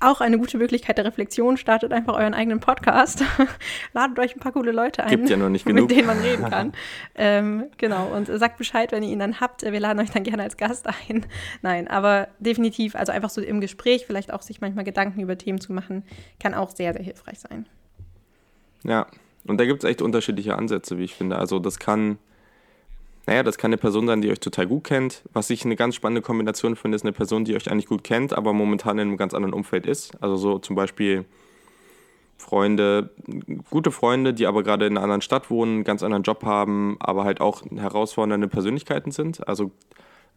auch 0.00 0.20
eine 0.20 0.38
gute 0.38 0.56
Möglichkeit 0.56 0.98
der 0.98 1.04
Reflexion. 1.04 1.56
Startet 1.56 1.92
einfach 1.92 2.14
euren 2.14 2.34
eigenen 2.34 2.60
Podcast. 2.60 3.22
Ladet 3.92 4.18
euch 4.18 4.36
ein 4.36 4.40
paar 4.40 4.52
coole 4.52 4.72
Leute 4.72 5.04
ein, 5.04 5.10
Gibt 5.10 5.28
ja 5.28 5.36
noch 5.36 5.48
nicht 5.48 5.66
mit 5.66 5.76
genug. 5.76 5.88
denen 5.88 6.06
man 6.06 6.18
reden 6.20 6.44
kann. 6.48 6.72
ähm, 7.14 7.64
genau, 7.76 8.06
und 8.08 8.26
sagt 8.26 8.58
Bescheid, 8.58 8.92
wenn 8.92 9.02
ihr 9.02 9.10
ihn 9.10 9.18
dann 9.18 9.40
habt. 9.40 9.62
Wir 9.62 9.80
laden 9.80 10.00
euch 10.00 10.10
dann 10.10 10.22
gerne 10.22 10.42
als 10.42 10.56
Gast 10.56 10.86
ein. 10.86 11.26
Nein, 11.62 11.88
aber 11.88 12.28
definitiv, 12.38 12.94
also 12.94 13.12
einfach 13.12 13.30
so 13.30 13.40
im 13.40 13.60
Gespräch 13.60 14.06
vielleicht 14.06 14.32
auch 14.32 14.42
sich 14.42 14.60
manchmal 14.60 14.84
Gedanken 14.84 15.20
über 15.20 15.36
Themen 15.36 15.60
zu 15.60 15.72
machen, 15.72 16.04
kann 16.40 16.54
auch 16.54 16.70
sehr, 16.70 16.92
sehr 16.92 17.02
hilfreich 17.02 17.40
sein. 17.40 17.66
Ja, 18.84 19.06
und 19.46 19.58
da 19.58 19.66
gibt 19.66 19.84
es 19.84 19.90
echt 19.90 20.00
unterschiedliche 20.02 20.56
Ansätze, 20.56 20.98
wie 20.98 21.04
ich 21.04 21.14
finde. 21.14 21.36
Also 21.36 21.58
das 21.58 21.78
kann 21.78 22.18
naja, 23.26 23.42
das 23.42 23.56
kann 23.56 23.70
eine 23.70 23.78
Person 23.78 24.06
sein, 24.06 24.20
die 24.20 24.30
euch 24.30 24.40
total 24.40 24.66
gut 24.66 24.84
kennt. 24.84 25.22
Was 25.32 25.48
ich 25.50 25.64
eine 25.64 25.76
ganz 25.76 25.94
spannende 25.94 26.20
Kombination 26.20 26.76
finde, 26.76 26.96
ist 26.96 27.04
eine 27.04 27.12
Person, 27.12 27.44
die 27.44 27.56
euch 27.56 27.70
eigentlich 27.70 27.86
gut 27.86 28.04
kennt, 28.04 28.32
aber 28.34 28.52
momentan 28.52 28.98
in 28.98 29.08
einem 29.08 29.16
ganz 29.16 29.32
anderen 29.32 29.54
Umfeld 29.54 29.86
ist. 29.86 30.12
Also 30.22 30.36
so 30.36 30.58
zum 30.58 30.76
Beispiel 30.76 31.24
Freunde, 32.36 33.10
gute 33.70 33.90
Freunde, 33.90 34.34
die 34.34 34.46
aber 34.46 34.62
gerade 34.62 34.86
in 34.86 34.96
einer 34.96 35.04
anderen 35.04 35.22
Stadt 35.22 35.50
wohnen, 35.50 35.76
einen 35.76 35.84
ganz 35.84 36.02
anderen 36.02 36.22
Job 36.22 36.44
haben, 36.44 36.96
aber 37.00 37.24
halt 37.24 37.40
auch 37.40 37.62
herausfordernde 37.74 38.48
Persönlichkeiten 38.48 39.12
sind. 39.12 39.46
Also 39.48 39.70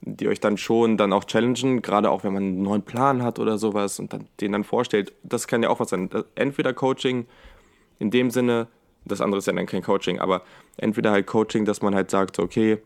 die 0.01 0.27
euch 0.27 0.39
dann 0.39 0.58
schon 0.58 0.96
dann 0.96 1.12
auch 1.12 1.25
challengen, 1.25 1.82
gerade 1.82 2.12
auch 2.12 2.24
wenn 2.24 2.34
man 2.34 2.44
einen 2.44 2.62
neuen 2.62 2.84
Plan 2.84 3.24
hat 3.24 3.39
oder 3.39 3.58
sowas 3.58 4.00
und 4.00 4.13
dann, 4.13 4.27
den 4.39 4.51
dann 4.51 4.63
vorstellt. 4.63 5.13
Das 5.24 5.48
kann 5.48 5.63
ja 5.63 5.70
auch 5.70 5.79
was 5.79 5.89
sein. 5.89 6.10
Entweder 6.36 6.74
Coaching 6.74 7.25
in 8.00 8.12
dem 8.12 8.29
Sinne, 8.29 8.67
das 9.12 9.22
andere 9.22 9.40
ist 9.40 9.48
ja 9.48 9.54
dann 9.54 9.66
kein 9.66 9.84
Coaching, 9.84 10.20
aber 10.20 10.44
entweder 10.78 11.12
halt 11.12 11.28
Coaching, 11.28 11.66
dass 11.66 11.82
man 11.82 11.96
halt 11.96 12.12
sagt, 12.12 12.40
okay, 12.40 12.80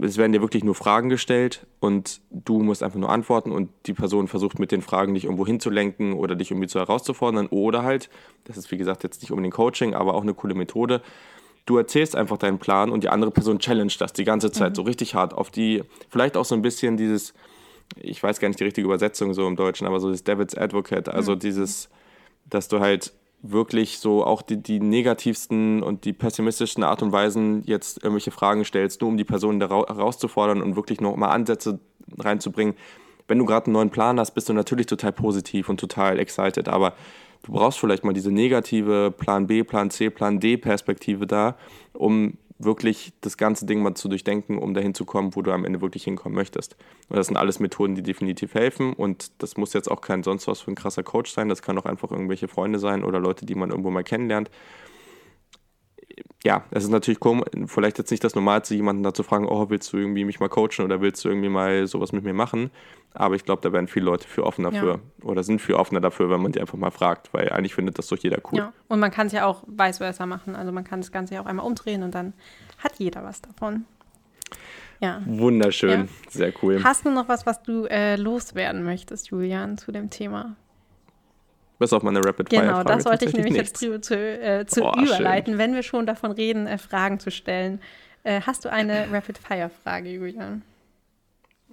es 0.00 0.16
werden 0.16 0.32
dir 0.32 0.40
wirklich 0.40 0.64
nur 0.64 0.74
Fragen 0.74 1.08
gestellt 1.08 1.66
und 1.80 2.20
du 2.30 2.60
musst 2.60 2.82
einfach 2.82 2.98
nur 2.98 3.10
antworten 3.10 3.52
und 3.52 3.70
die 3.86 3.92
Person 3.92 4.28
versucht 4.28 4.58
mit 4.58 4.72
den 4.72 4.82
Fragen 4.82 5.14
dich 5.14 5.24
irgendwo 5.24 5.46
hinzulenken 5.46 6.14
oder 6.14 6.36
dich 6.36 6.50
irgendwie 6.50 6.68
zu 6.68 6.78
herauszufordern 6.78 7.48
oder 7.48 7.82
halt, 7.82 8.08
das 8.44 8.56
ist 8.56 8.70
wie 8.70 8.76
gesagt 8.76 9.02
jetzt 9.02 9.22
nicht 9.22 9.30
unbedingt 9.30 9.54
Coaching, 9.54 9.94
aber 9.94 10.14
auch 10.14 10.22
eine 10.22 10.34
coole 10.34 10.54
Methode, 10.54 11.02
du 11.66 11.76
erzählst 11.76 12.16
einfach 12.16 12.38
deinen 12.38 12.58
Plan 12.58 12.90
und 12.90 13.04
die 13.04 13.08
andere 13.08 13.30
Person 13.30 13.58
challenge 13.58 13.92
das 13.98 14.12
die 14.12 14.24
ganze 14.24 14.50
Zeit 14.50 14.72
mhm. 14.72 14.76
so 14.76 14.82
richtig 14.82 15.14
hart 15.14 15.34
auf 15.34 15.50
die, 15.50 15.82
vielleicht 16.08 16.36
auch 16.36 16.44
so 16.44 16.54
ein 16.54 16.62
bisschen 16.62 16.96
dieses, 16.96 17.34
ich 17.96 18.22
weiß 18.22 18.40
gar 18.40 18.48
nicht 18.48 18.60
die 18.60 18.64
richtige 18.64 18.86
Übersetzung 18.86 19.34
so 19.34 19.46
im 19.46 19.56
Deutschen, 19.56 19.86
aber 19.86 20.00
so 20.00 20.10
das 20.10 20.24
David's 20.24 20.56
Advocate, 20.56 21.08
also 21.08 21.32
mhm. 21.32 21.40
dieses, 21.40 21.88
dass 22.48 22.68
du 22.68 22.80
halt 22.80 23.12
wirklich 23.42 23.98
so 23.98 24.24
auch 24.24 24.42
die, 24.42 24.58
die 24.58 24.80
negativsten 24.80 25.82
und 25.82 26.04
die 26.04 26.12
pessimistischsten 26.12 26.84
Art 26.84 27.02
und 27.02 27.12
Weisen 27.12 27.62
jetzt 27.64 28.02
irgendwelche 28.02 28.30
Fragen 28.30 28.64
stellst, 28.64 29.00
nur 29.00 29.10
um 29.10 29.16
die 29.16 29.24
Person 29.24 29.60
da 29.60 29.68
herauszufordern 29.68 30.62
und 30.62 30.76
wirklich 30.76 31.00
noch 31.00 31.16
mal 31.16 31.30
Ansätze 31.30 31.80
reinzubringen. 32.18 32.74
Wenn 33.28 33.38
du 33.38 33.44
gerade 33.44 33.66
einen 33.66 33.74
neuen 33.74 33.90
Plan 33.90 34.18
hast, 34.18 34.32
bist 34.32 34.48
du 34.48 34.52
natürlich 34.52 34.86
total 34.86 35.12
positiv 35.12 35.68
und 35.68 35.78
total 35.78 36.18
excited, 36.18 36.68
aber 36.68 36.94
du 37.42 37.52
brauchst 37.52 37.78
vielleicht 37.78 38.04
mal 38.04 38.12
diese 38.12 38.30
negative 38.30 39.12
Plan 39.16 39.46
B, 39.46 39.62
Plan 39.62 39.90
C, 39.90 40.10
Plan 40.10 40.40
D 40.40 40.56
Perspektive 40.56 41.26
da, 41.26 41.56
um 41.92 42.36
wirklich 42.64 43.12
das 43.20 43.36
ganze 43.36 43.66
Ding 43.66 43.82
mal 43.82 43.94
zu 43.94 44.08
durchdenken, 44.08 44.58
um 44.58 44.74
dahin 44.74 44.94
zu 44.94 45.04
kommen, 45.04 45.34
wo 45.34 45.42
du 45.42 45.52
am 45.52 45.64
Ende 45.64 45.80
wirklich 45.80 46.04
hinkommen 46.04 46.36
möchtest. 46.36 46.76
Und 47.08 47.16
das 47.16 47.26
sind 47.26 47.36
alles 47.36 47.58
Methoden, 47.58 47.94
die 47.94 48.02
definitiv 48.02 48.54
helfen. 48.54 48.92
Und 48.92 49.32
das 49.38 49.56
muss 49.56 49.72
jetzt 49.72 49.90
auch 49.90 50.00
kein 50.00 50.22
sonst 50.22 50.46
was 50.46 50.60
für 50.60 50.70
ein 50.70 50.76
krasser 50.76 51.02
Coach 51.02 51.32
sein. 51.32 51.48
Das 51.48 51.62
kann 51.62 51.78
auch 51.78 51.86
einfach 51.86 52.10
irgendwelche 52.10 52.48
Freunde 52.48 52.78
sein 52.78 53.04
oder 53.04 53.18
Leute, 53.18 53.46
die 53.46 53.54
man 53.54 53.70
irgendwo 53.70 53.90
mal 53.90 54.04
kennenlernt 54.04 54.50
ja, 56.44 56.64
es 56.70 56.84
ist 56.84 56.90
natürlich 56.90 57.20
komisch, 57.20 57.44
vielleicht 57.66 57.98
jetzt 57.98 58.10
nicht 58.10 58.24
das 58.24 58.34
Normalste, 58.34 58.74
jemanden 58.74 59.02
da 59.02 59.12
zu 59.12 59.22
fragen, 59.22 59.46
oh, 59.46 59.68
willst 59.68 59.92
du 59.92 59.98
irgendwie 59.98 60.24
mich 60.24 60.40
mal 60.40 60.48
coachen 60.48 60.84
oder 60.84 61.00
willst 61.00 61.24
du 61.24 61.28
irgendwie 61.28 61.48
mal 61.48 61.86
sowas 61.86 62.12
mit 62.12 62.24
mir 62.24 62.32
machen? 62.32 62.70
Aber 63.12 63.34
ich 63.34 63.44
glaube, 63.44 63.60
da 63.62 63.72
werden 63.72 63.88
viele 63.88 64.06
Leute 64.06 64.26
für 64.26 64.44
offen 64.44 64.64
dafür 64.64 64.94
ja. 64.94 65.26
oder 65.26 65.42
sind 65.42 65.60
für 65.60 65.78
offener 65.78 66.00
dafür, 66.00 66.30
wenn 66.30 66.40
man 66.40 66.52
die 66.52 66.60
einfach 66.60 66.78
mal 66.78 66.90
fragt, 66.90 67.34
weil 67.34 67.50
eigentlich 67.50 67.74
findet 67.74 67.98
das 67.98 68.06
doch 68.08 68.18
jeder 68.18 68.38
cool. 68.50 68.58
Ja, 68.58 68.72
und 68.88 69.00
man 69.00 69.10
kann 69.10 69.26
es 69.26 69.32
ja 69.32 69.46
auch 69.46 69.64
vice 69.66 69.98
versa 69.98 70.26
machen. 70.26 70.54
Also 70.54 70.72
man 70.72 70.84
kann 70.84 71.00
das 71.00 71.10
Ganze 71.10 71.34
ja 71.34 71.42
auch 71.42 71.46
einmal 71.46 71.66
umdrehen 71.66 72.02
und 72.02 72.14
dann 72.14 72.32
hat 72.78 72.92
jeder 72.98 73.24
was 73.24 73.42
davon. 73.42 73.84
Ja. 75.00 75.22
Wunderschön, 75.24 76.00
ja. 76.02 76.06
sehr 76.28 76.52
cool. 76.62 76.82
Hast 76.84 77.04
du 77.04 77.10
noch 77.10 77.28
was, 77.28 77.46
was 77.46 77.62
du 77.62 77.86
äh, 77.86 78.16
loswerden 78.16 78.84
möchtest, 78.84 79.30
Julian, 79.30 79.78
zu 79.78 79.92
dem 79.92 80.10
Thema? 80.10 80.56
Bis 81.80 81.94
auf 81.94 82.02
meine 82.02 82.22
Rapid 82.22 82.50
Fire. 82.50 82.60
Genau, 82.60 82.84
das 82.84 83.06
wollte 83.06 83.24
ich 83.24 83.32
nämlich 83.32 83.54
nichts. 83.54 83.80
jetzt 83.80 84.04
zu, 84.04 84.14
äh, 84.14 84.66
zu 84.66 84.84
oh, 84.84 84.92
überleiten, 84.92 85.54
schön. 85.54 85.58
wenn 85.58 85.74
wir 85.74 85.82
schon 85.82 86.04
davon 86.04 86.30
reden, 86.30 86.66
äh, 86.66 86.76
Fragen 86.76 87.18
zu 87.18 87.30
stellen. 87.30 87.80
Äh, 88.22 88.42
hast 88.42 88.66
du 88.66 88.70
eine 88.70 89.10
Rapid 89.10 89.38
Fire 89.38 89.70
Frage, 89.82 90.10
Julian? 90.10 90.60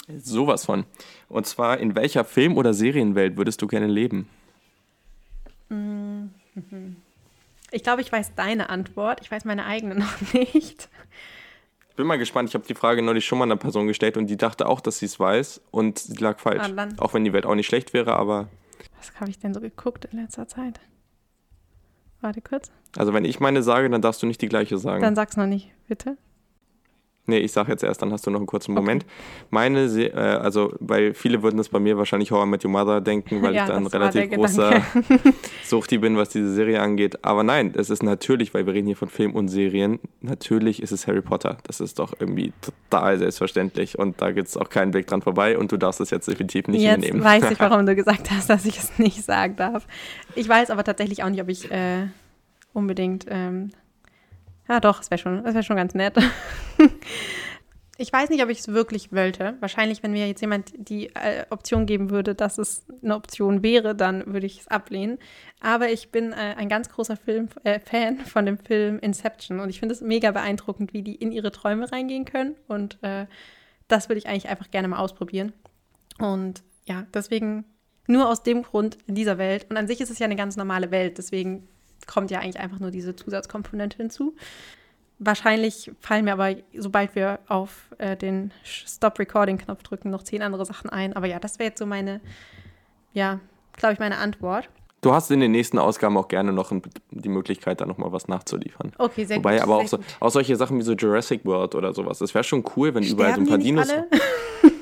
Sowas 0.08 0.63
von. 0.63 0.86
Und 1.28 1.46
zwar, 1.46 1.80
in 1.80 1.93
welcher 1.98 2.24
Film- 2.24 2.56
oder 2.56 2.74
Serienwelt 2.74 3.36
würdest 3.36 3.62
du 3.62 3.67
gerne 3.67 3.88
leben? 3.88 4.30
Mhm. 5.70 6.32
Ich 7.70 7.84
glaube, 7.84 8.02
ich 8.02 8.10
weiß 8.10 8.34
deine 8.34 8.70
Antwort. 8.70 9.20
Ich 9.22 9.30
weiß 9.30 9.43
meine 9.43 9.65
eigene 9.65 9.96
noch 10.00 10.22
nicht. 10.32 10.88
Ich 11.89 11.96
bin 11.98 12.08
mal 12.08 12.17
gespannt. 12.17 12.48
Ich 12.48 12.56
habe 12.56 12.65
die 12.65 12.76
Frage 12.76 13.02
neulich 13.02 13.26
schon 13.26 13.39
mal 13.39 13.43
einer 13.43 13.58
Person 13.58 13.88
gestellt 13.88 14.15
und 14.15 14.28
die 14.28 14.38
dachte 14.38 14.67
auch, 14.67 14.80
dass 14.80 15.00
sie 15.00 15.06
es 15.06 15.20
weiß 15.20 15.60
und 15.70 16.00
sie 16.00 16.15
lag 16.15 16.39
falsch. 16.39 16.63
Ah, 16.78 16.88
auch 17.00 17.13
wenn 17.13 17.26
die 17.26 17.34
Welt 17.34 17.46
auch 17.46 17.56
nicht 17.56 17.67
schlecht 17.67 17.93
wäre, 17.93 18.15
aber 18.15 18.48
was 18.98 19.14
habe 19.20 19.30
ich 19.30 19.40
denn 19.40 19.54
so 19.54 19.60
geguckt 19.60 20.06
in 20.06 20.20
letzter 20.20 20.48
Zeit? 20.48 20.80
Warte 22.22 22.42
kurz. 22.42 22.72
Also 22.98 23.14
wenn 23.14 23.26
ich 23.26 23.40
meine 23.40 23.62
sage, 23.62 23.90
dann 23.90 24.02
darfst 24.02 24.22
du 24.24 24.28
nicht 24.28 24.42
die 24.42 24.50
gleiche 24.50 24.78
sagen. 24.78 25.02
Dann 25.02 25.16
sag's 25.16 25.38
noch 25.38 25.46
nicht, 25.46 25.72
bitte. 25.88 26.18
Nee, 27.30 27.40
ich 27.40 27.52
sag 27.52 27.68
jetzt 27.68 27.84
erst, 27.84 28.02
dann 28.02 28.13
hast 28.13 28.26
du 28.26 28.32
noch 28.32 28.40
einen 28.40 28.48
kurzen 28.48 28.74
Moment. 28.74 29.04
Okay. 29.04 29.12
Meine, 29.50 29.82
äh, 29.82 30.12
also, 30.13 30.74
weil 30.80 31.13
viele 31.13 31.44
würden 31.44 31.58
das 31.58 31.68
bei 31.68 31.80
mir 31.80 31.98
wahrscheinlich 31.98 32.32
How 32.32 32.46
I 32.46 32.50
Met 32.50 32.63
Your 32.63 32.72
Mother 32.72 33.02
denken, 33.02 33.42
weil 33.42 33.54
ja, 33.54 33.63
ich 33.63 33.70
da 33.70 33.76
ein 33.76 33.86
relativ 33.86 34.32
großer 34.32 34.82
Suchti 35.66 35.98
bin, 35.98 36.16
was 36.16 36.30
diese 36.30 36.54
Serie 36.54 36.82
angeht. 36.82 37.26
Aber 37.26 37.44
nein, 37.44 37.74
es 37.76 37.90
ist 37.90 38.02
natürlich, 38.02 38.54
weil 38.54 38.66
wir 38.66 38.74
reden 38.74 38.88
hier 38.88 38.96
von 38.96 39.10
Film 39.10 39.36
und 39.36 39.50
Serien, 39.50 40.00
natürlich 40.22 40.82
ist 40.82 40.94
es 40.94 41.06
Harry 41.06 41.22
Potter. 41.22 41.58
Das 41.63 41.82
ist 41.82 42.00
doch 42.00 42.13
irgendwie 42.18 42.54
total 42.62 43.18
selbstverständlich 43.18 44.00
und 44.00 44.22
da 44.22 44.32
gibt 44.32 44.48
es 44.48 44.56
auch 44.56 44.70
keinen 44.70 44.94
Weg 44.94 45.08
dran 45.08 45.22
vorbei 45.22 45.58
und 45.58 45.70
du 45.70 45.76
darfst 45.76 46.00
es 46.00 46.12
jetzt 46.12 46.30
definitiv 46.30 46.70
nicht 46.70 46.82
jetzt 46.82 47.02
nehmen. 47.02 47.22
weiß 47.22 47.52
ich, 47.52 47.60
warum 47.60 47.86
du 47.86 47.94
gesagt 47.94 48.32
hast, 48.32 48.50
dass 48.50 48.66
ich 48.66 48.78
es 48.78 48.98
nicht 49.00 49.26
sagen 49.26 49.58
darf. 49.58 49.86
Ich 50.36 50.48
weiß 50.48 50.70
aber 50.70 50.86
tatsächlich 50.86 51.24
auch 51.24 51.30
nicht, 51.30 51.42
ob 51.42 51.50
ich 51.50 51.70
äh, 51.72 52.08
unbedingt 52.72 53.26
ähm, 53.30 53.72
ja, 54.69 54.80
doch, 54.80 55.01
es 55.01 55.10
wäre 55.10 55.19
schon, 55.19 55.43
wär 55.43 55.63
schon 55.63 55.77
ganz 55.77 55.93
nett. 55.93 56.17
ich 57.97 58.13
weiß 58.13 58.30
nicht, 58.30 58.43
ob 58.43 58.49
ich 58.49 58.60
es 58.60 58.67
wirklich 58.67 59.12
wollte. 59.12 59.56
Wahrscheinlich, 59.60 60.03
wenn 60.03 60.12
mir 60.12 60.27
jetzt 60.27 60.41
jemand 60.41 60.71
die 60.77 61.08
äh, 61.15 61.45
Option 61.49 61.86
geben 61.86 62.10
würde, 62.10 62.36
dass 62.36 62.58
es 62.58 62.86
eine 63.01 63.15
Option 63.15 63.63
wäre, 63.63 63.95
dann 63.95 64.25
würde 64.34 64.45
ich 64.45 64.60
es 64.62 64.67
ablehnen. 64.67 65.17
Aber 65.60 65.89
ich 65.89 66.12
bin 66.12 66.32
äh, 66.32 66.56
ein 66.58 66.69
ganz 66.69 66.89
großer 66.89 67.17
Film, 67.17 67.49
äh, 67.63 67.80
Fan 67.80 68.19
von 68.19 68.45
dem 68.45 68.58
Film 68.58 68.99
Inception 68.99 69.60
und 69.60 69.69
ich 69.69 69.80
finde 69.80 69.93
es 69.93 70.01
mega 70.01 70.32
beeindruckend, 70.32 70.93
wie 70.93 71.01
die 71.01 71.15
in 71.15 71.32
ihre 71.32 71.51
Träume 71.51 71.91
reingehen 71.91 72.25
können. 72.25 72.56
Und 72.67 73.01
äh, 73.01 73.25
das 73.88 74.10
würde 74.10 74.19
ich 74.19 74.27
eigentlich 74.27 74.49
einfach 74.49 74.69
gerne 74.69 74.88
mal 74.88 74.99
ausprobieren. 74.99 75.53
Und 76.19 76.63
ja, 76.86 77.06
deswegen 77.13 77.65
nur 78.08 78.30
aus 78.30 78.43
dem 78.43 78.63
Grund 78.63 78.97
in 79.08 79.15
dieser 79.15 79.38
Welt. 79.38 79.67
Und 79.69 79.77
an 79.77 79.88
sich 79.88 80.01
ist 80.01 80.10
es 80.10 80.19
ja 80.19 80.25
eine 80.25 80.36
ganz 80.36 80.56
normale 80.56 80.91
Welt. 80.91 81.17
Deswegen 81.17 81.67
kommt 82.08 82.32
ja 82.32 82.39
eigentlich 82.39 82.60
einfach 82.60 82.80
nur 82.80 82.91
diese 82.91 83.15
Zusatzkomponente 83.15 83.98
hinzu. 83.98 84.36
Wahrscheinlich 85.20 85.91
fallen 86.00 86.26
mir 86.26 86.34
aber, 86.34 86.56
sobald 86.76 87.15
wir 87.15 87.39
auf 87.48 87.89
äh, 87.98 88.15
den 88.15 88.52
Stop-Recording-Knopf 88.63 89.84
drücken, 89.84 90.10
noch 90.12 90.24
zehn 90.24 90.41
andere 90.41 90.65
Sachen 90.65 90.89
ein. 90.89 91.13
Aber 91.13 91.28
ja, 91.28 91.39
das 91.39 91.60
wäre 91.60 91.70
jetzt 91.70 91.80
so 91.80 91.86
meine, 91.86 92.22
ja, 93.13 93.39
glaube 93.74 93.93
ich, 93.93 94.00
meine 94.00 94.17
Antwort. 94.17 94.70
Du 95.02 95.13
hast 95.13 95.30
in 95.30 95.39
den 95.39 95.52
nächsten 95.52 95.78
Ausgaben 95.78 96.17
auch 96.17 96.28
gerne 96.28 96.52
noch 96.52 96.72
die 97.12 97.30
Möglichkeit, 97.30 97.82
da 97.82 97.86
nochmal 97.86 98.12
was 98.12 98.28
nachzuliefern. 98.28 98.91
Okay, 98.98 99.26
sehr 99.26 99.38
Wobei 99.38 99.54
gut. 99.54 99.62
aber 99.62 99.76
sehr 99.78 99.86
auch, 99.86 99.88
so, 99.88 100.00
auch 100.20 100.30
solche 100.32 100.56
Sachen 100.56 100.78
wie 100.80 100.82
so 100.82 100.93
Jurassic 100.93 101.46
World 101.46 101.76
oder 101.76 101.93
sowas. 101.93 102.17
Das 102.20 102.34
wäre 102.34 102.43
schon 102.43 102.63
cool, 102.76 102.93
wenn 102.96 103.04
überall 103.04 103.36
so 103.36 103.41
ein 103.41 103.46
Sterben 103.46 103.48
paar 103.48 103.58
Dinos. 103.58 103.89
alle? 103.89 104.08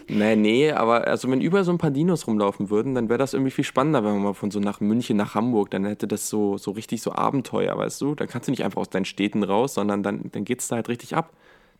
Nee, 0.07 0.35
nee, 0.35 0.71
aber 0.71 1.07
also 1.07 1.29
wenn 1.31 1.41
überall 1.41 1.63
so 1.63 1.71
ein 1.71 1.77
paar 1.77 1.91
Dinos 1.91 2.27
rumlaufen 2.27 2.69
würden, 2.69 2.93
dann 2.93 3.09
wäre 3.09 3.17
das 3.17 3.33
irgendwie 3.33 3.51
viel 3.51 3.63
spannender, 3.63 4.03
wenn 4.03 4.13
man 4.13 4.23
mal 4.23 4.33
von 4.33 4.51
so 4.51 4.59
nach 4.59 4.79
München 4.79 5.17
nach 5.17 5.33
Hamburg, 5.35 5.71
dann 5.71 5.85
hätte 5.85 6.07
das 6.07 6.29
so, 6.29 6.57
so 6.57 6.71
richtig 6.71 7.01
so 7.01 7.11
Abenteuer, 7.11 7.75
weißt 7.77 8.01
du? 8.01 8.13
Dann 8.13 8.27
kannst 8.27 8.47
du 8.47 8.51
nicht 8.51 8.63
einfach 8.63 8.81
aus 8.81 8.89
deinen 8.89 9.05
Städten 9.05 9.43
raus, 9.43 9.73
sondern 9.73 10.03
dann, 10.03 10.29
dann 10.31 10.45
geht 10.45 10.59
es 10.59 10.67
da 10.67 10.75
halt 10.75 10.89
richtig 10.89 11.15
ab. 11.15 11.33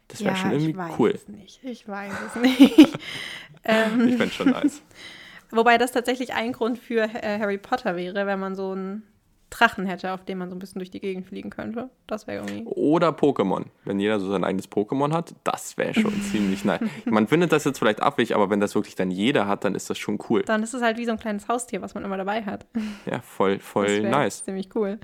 Das 0.07 0.21
wäre 0.21 0.31
ja, 0.31 0.35
schon 0.35 0.51
irgendwie 0.51 0.71
ich 0.71 0.77
weiß 0.77 0.93
cool. 0.99 1.11
es 1.11 1.27
nicht. 1.27 1.59
Ich 1.63 1.88
weiß 1.88 2.13
es 2.27 2.41
nicht. 2.41 2.99
ähm, 3.63 4.07
Ich 4.07 4.17
fände 4.17 4.33
schon 4.33 4.49
nice. 4.49 4.81
wobei 5.51 5.77
das 5.77 5.91
tatsächlich 5.91 6.33
ein 6.33 6.51
Grund 6.51 6.77
für 6.79 7.03
äh, 7.03 7.39
Harry 7.39 7.57
Potter 7.57 7.95
wäre, 7.95 8.25
wenn 8.25 8.39
man 8.39 8.55
so 8.55 8.71
einen 8.71 9.03
Drachen 9.49 9.86
hätte, 9.86 10.12
auf 10.12 10.25
dem 10.25 10.39
man 10.39 10.49
so 10.49 10.55
ein 10.55 10.60
bisschen 10.60 10.79
durch 10.79 10.91
die 10.91 10.99
Gegend 10.99 11.27
fliegen 11.27 11.49
könnte. 11.49 11.89
Das 12.08 12.27
wäre 12.27 12.45
irgendwie. 12.45 12.65
Oder 12.65 13.10
Pokémon. 13.10 13.65
Wenn 13.86 13.99
jeder 13.99 14.19
so 14.19 14.29
sein 14.29 14.43
eigenes 14.43 14.69
Pokémon 14.69 15.13
hat, 15.13 15.34
das 15.43 15.77
wäre 15.77 15.93
schon 15.93 16.19
ziemlich 16.31 16.65
nice. 16.65 16.81
Man 17.05 17.27
findet 17.27 17.51
das 17.51 17.63
jetzt 17.63 17.79
vielleicht 17.79 18.01
abwegig, 18.01 18.36
aber 18.36 18.49
wenn 18.49 18.60
das 18.60 18.75
wirklich 18.75 18.95
dann 18.95 19.12
jeder 19.12 19.47
hat, 19.47 19.63
dann 19.63 19.75
ist 19.75 19.89
das 19.89 19.97
schon 19.97 20.17
cool. 20.29 20.41
Dann 20.43 20.63
ist 20.63 20.73
es 20.73 20.81
halt 20.81 20.97
wie 20.97 21.05
so 21.05 21.12
ein 21.12 21.19
kleines 21.19 21.47
Haustier, 21.47 21.81
was 21.81 21.93
man 21.93 22.03
immer 22.03 22.17
dabei 22.17 22.43
hat. 22.43 22.65
Ja, 23.05 23.21
voll, 23.21 23.60
voll 23.60 24.01
Das 24.01 24.12
nice. 24.12 24.43
Ziemlich 24.43 24.69
cool. 24.75 24.99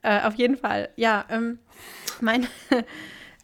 Äh, 0.00 0.22
auf 0.22 0.34
jeden 0.34 0.56
Fall. 0.56 0.88
Ja, 0.96 1.24
ähm, 1.28 1.58
meine 2.20 2.46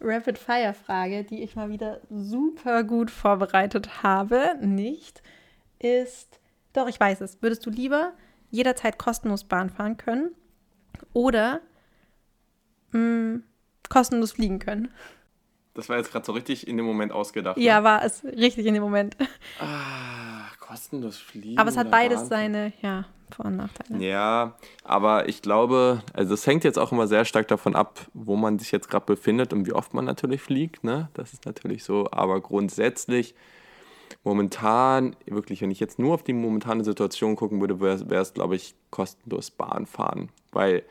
Rapid-Fire-Frage, 0.01 1.23
die 1.23 1.43
ich 1.43 1.55
mal 1.55 1.69
wieder 1.69 2.01
super 2.09 2.83
gut 2.83 3.11
vorbereitet 3.11 4.03
habe, 4.03 4.55
nicht, 4.61 5.21
ist, 5.77 6.39
doch, 6.73 6.87
ich 6.87 6.99
weiß 6.99 7.21
es. 7.21 7.41
Würdest 7.41 7.65
du 7.65 7.69
lieber 7.69 8.13
jederzeit 8.49 8.97
kostenlos 8.97 9.43
Bahn 9.43 9.69
fahren 9.69 9.97
können 9.97 10.31
oder 11.13 11.61
mh, 12.91 13.39
kostenlos 13.89 14.31
fliegen 14.33 14.59
können? 14.59 14.89
Das 15.75 15.87
war 15.87 15.97
jetzt 15.97 16.11
gerade 16.11 16.25
so 16.25 16.31
richtig 16.33 16.67
in 16.67 16.77
dem 16.77 16.85
Moment 16.85 17.11
ausgedacht. 17.11 17.57
ne? 17.57 17.63
Ja, 17.63 17.83
war 17.83 18.03
es 18.03 18.23
richtig 18.23 18.65
in 18.65 18.73
dem 18.73 18.83
Moment. 18.83 19.15
Ah, 19.59 20.47
kostenlos 20.59 21.17
fliegen. 21.17 21.57
Aber 21.59 21.69
es 21.69 21.77
hat 21.77 21.89
beides 21.91 22.21
Bahn- 22.21 22.27
seine, 22.29 22.73
ja, 22.81 23.05
Vor- 23.31 23.45
und 23.45 23.55
Nachteile. 23.57 24.03
Ja, 24.03 24.55
aber 24.83 25.29
ich 25.29 25.41
glaube, 25.41 26.01
also 26.13 26.33
es 26.33 26.45
hängt 26.47 26.63
jetzt 26.63 26.79
auch 26.79 26.91
immer 26.91 27.07
sehr 27.07 27.23
stark 27.25 27.47
davon 27.47 27.75
ab, 27.75 28.07
wo 28.13 28.35
man 28.35 28.57
sich 28.59 28.71
jetzt 28.71 28.89
gerade 28.89 29.05
befindet 29.05 29.53
und 29.53 29.67
wie 29.67 29.73
oft 29.73 29.93
man 29.93 30.03
natürlich 30.05 30.41
fliegt. 30.41 30.83
Ne? 30.83 31.09
Das 31.13 31.31
ist 31.33 31.45
natürlich 31.45 31.83
so. 31.83 32.07
Aber 32.11 32.41
grundsätzlich, 32.41 33.35
momentan, 34.23 35.15
wirklich, 35.25 35.61
wenn 35.61 35.71
ich 35.71 35.79
jetzt 35.79 35.99
nur 35.99 36.13
auf 36.13 36.23
die 36.23 36.33
momentane 36.33 36.83
Situation 36.83 37.35
gucken 37.35 37.59
würde, 37.61 37.79
wäre 37.79 38.21
es, 38.21 38.33
glaube 38.33 38.55
ich, 38.55 38.75
kostenlos 38.89 39.51
Bahn 39.51 39.85
fahren. 39.85 40.29
Weil 40.51 40.83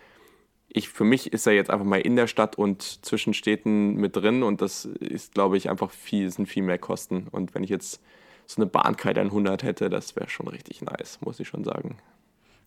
ich, 0.69 0.89
für 0.89 1.05
mich 1.05 1.33
ist 1.33 1.47
er 1.47 1.55
jetzt 1.55 1.71
einfach 1.71 1.87
mal 1.87 2.01
in 2.01 2.17
der 2.17 2.27
Stadt 2.27 2.57
und 2.57 2.83
zwischen 3.05 3.35
Städten 3.35 3.95
mit 3.95 4.17
drin 4.17 4.43
und 4.43 4.61
das 4.61 4.85
ist, 4.85 5.35
glaube 5.35 5.57
ich, 5.57 5.71
einfach 5.71 5.91
viel, 5.91 6.31
sind 6.31 6.47
viel 6.47 6.63
mehr 6.63 6.79
Kosten. 6.79 7.27
Und 7.31 7.55
wenn 7.55 7.65
ich 7.65 7.71
jetzt 7.71 8.03
so 8.47 8.61
eine 8.61 8.67
Bahnkarte 8.71 9.21
100 9.21 9.63
hätte, 9.63 9.91
das 9.91 10.17
wäre 10.17 10.29
schon 10.29 10.49
richtig 10.49 10.83
nice, 10.83 11.19
muss 11.23 11.41
ich 11.41 11.49
schon 11.49 11.65
sagen. 11.65 11.99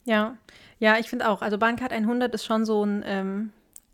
Ja, 0.06 0.38
ja, 0.80 0.98
ich 0.98 1.10
finde 1.10 1.30
auch. 1.30 1.42
Also 1.42 1.58
Bahncard 1.58 1.92
100 1.92 2.34
ist 2.34 2.46
schon 2.46 2.66
so 2.66 2.84
ein 2.84 3.04
ähm, 3.06 3.52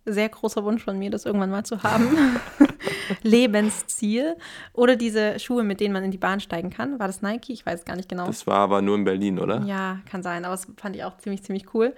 sehr 0.08 0.30
großer 0.30 0.64
Wunsch 0.64 0.84
von 0.84 0.98
mir, 0.98 1.10
das 1.10 1.26
irgendwann 1.26 1.52
mal 1.52 1.64
zu 1.64 1.84
haben. 1.84 2.40
Lebensziel. 3.24 4.36
Oder 4.74 4.96
diese 4.96 5.40
Schuhe, 5.40 5.64
mit 5.64 5.80
denen 5.80 5.94
man 5.94 6.04
in 6.04 6.12
die 6.12 6.18
Bahn 6.18 6.40
steigen 6.40 6.70
kann. 6.70 7.00
War 7.00 7.08
das 7.08 7.22
Nike? 7.22 7.54
Ich 7.54 7.66
weiß 7.66 7.86
gar 7.86 7.96
nicht 7.96 8.10
genau. 8.10 8.26
Das 8.26 8.48
war 8.48 8.60
aber 8.60 8.82
nur 8.82 8.96
in 8.96 9.04
Berlin, 9.04 9.40
oder? 9.40 9.62
Ja, 9.66 10.00
kann 10.10 10.24
sein, 10.24 10.46
aber 10.46 10.54
das 10.54 10.68
fand 10.78 10.96
ich 10.96 11.04
auch 11.04 11.18
ziemlich, 11.18 11.44
ziemlich 11.44 11.74
cool. 11.74 11.94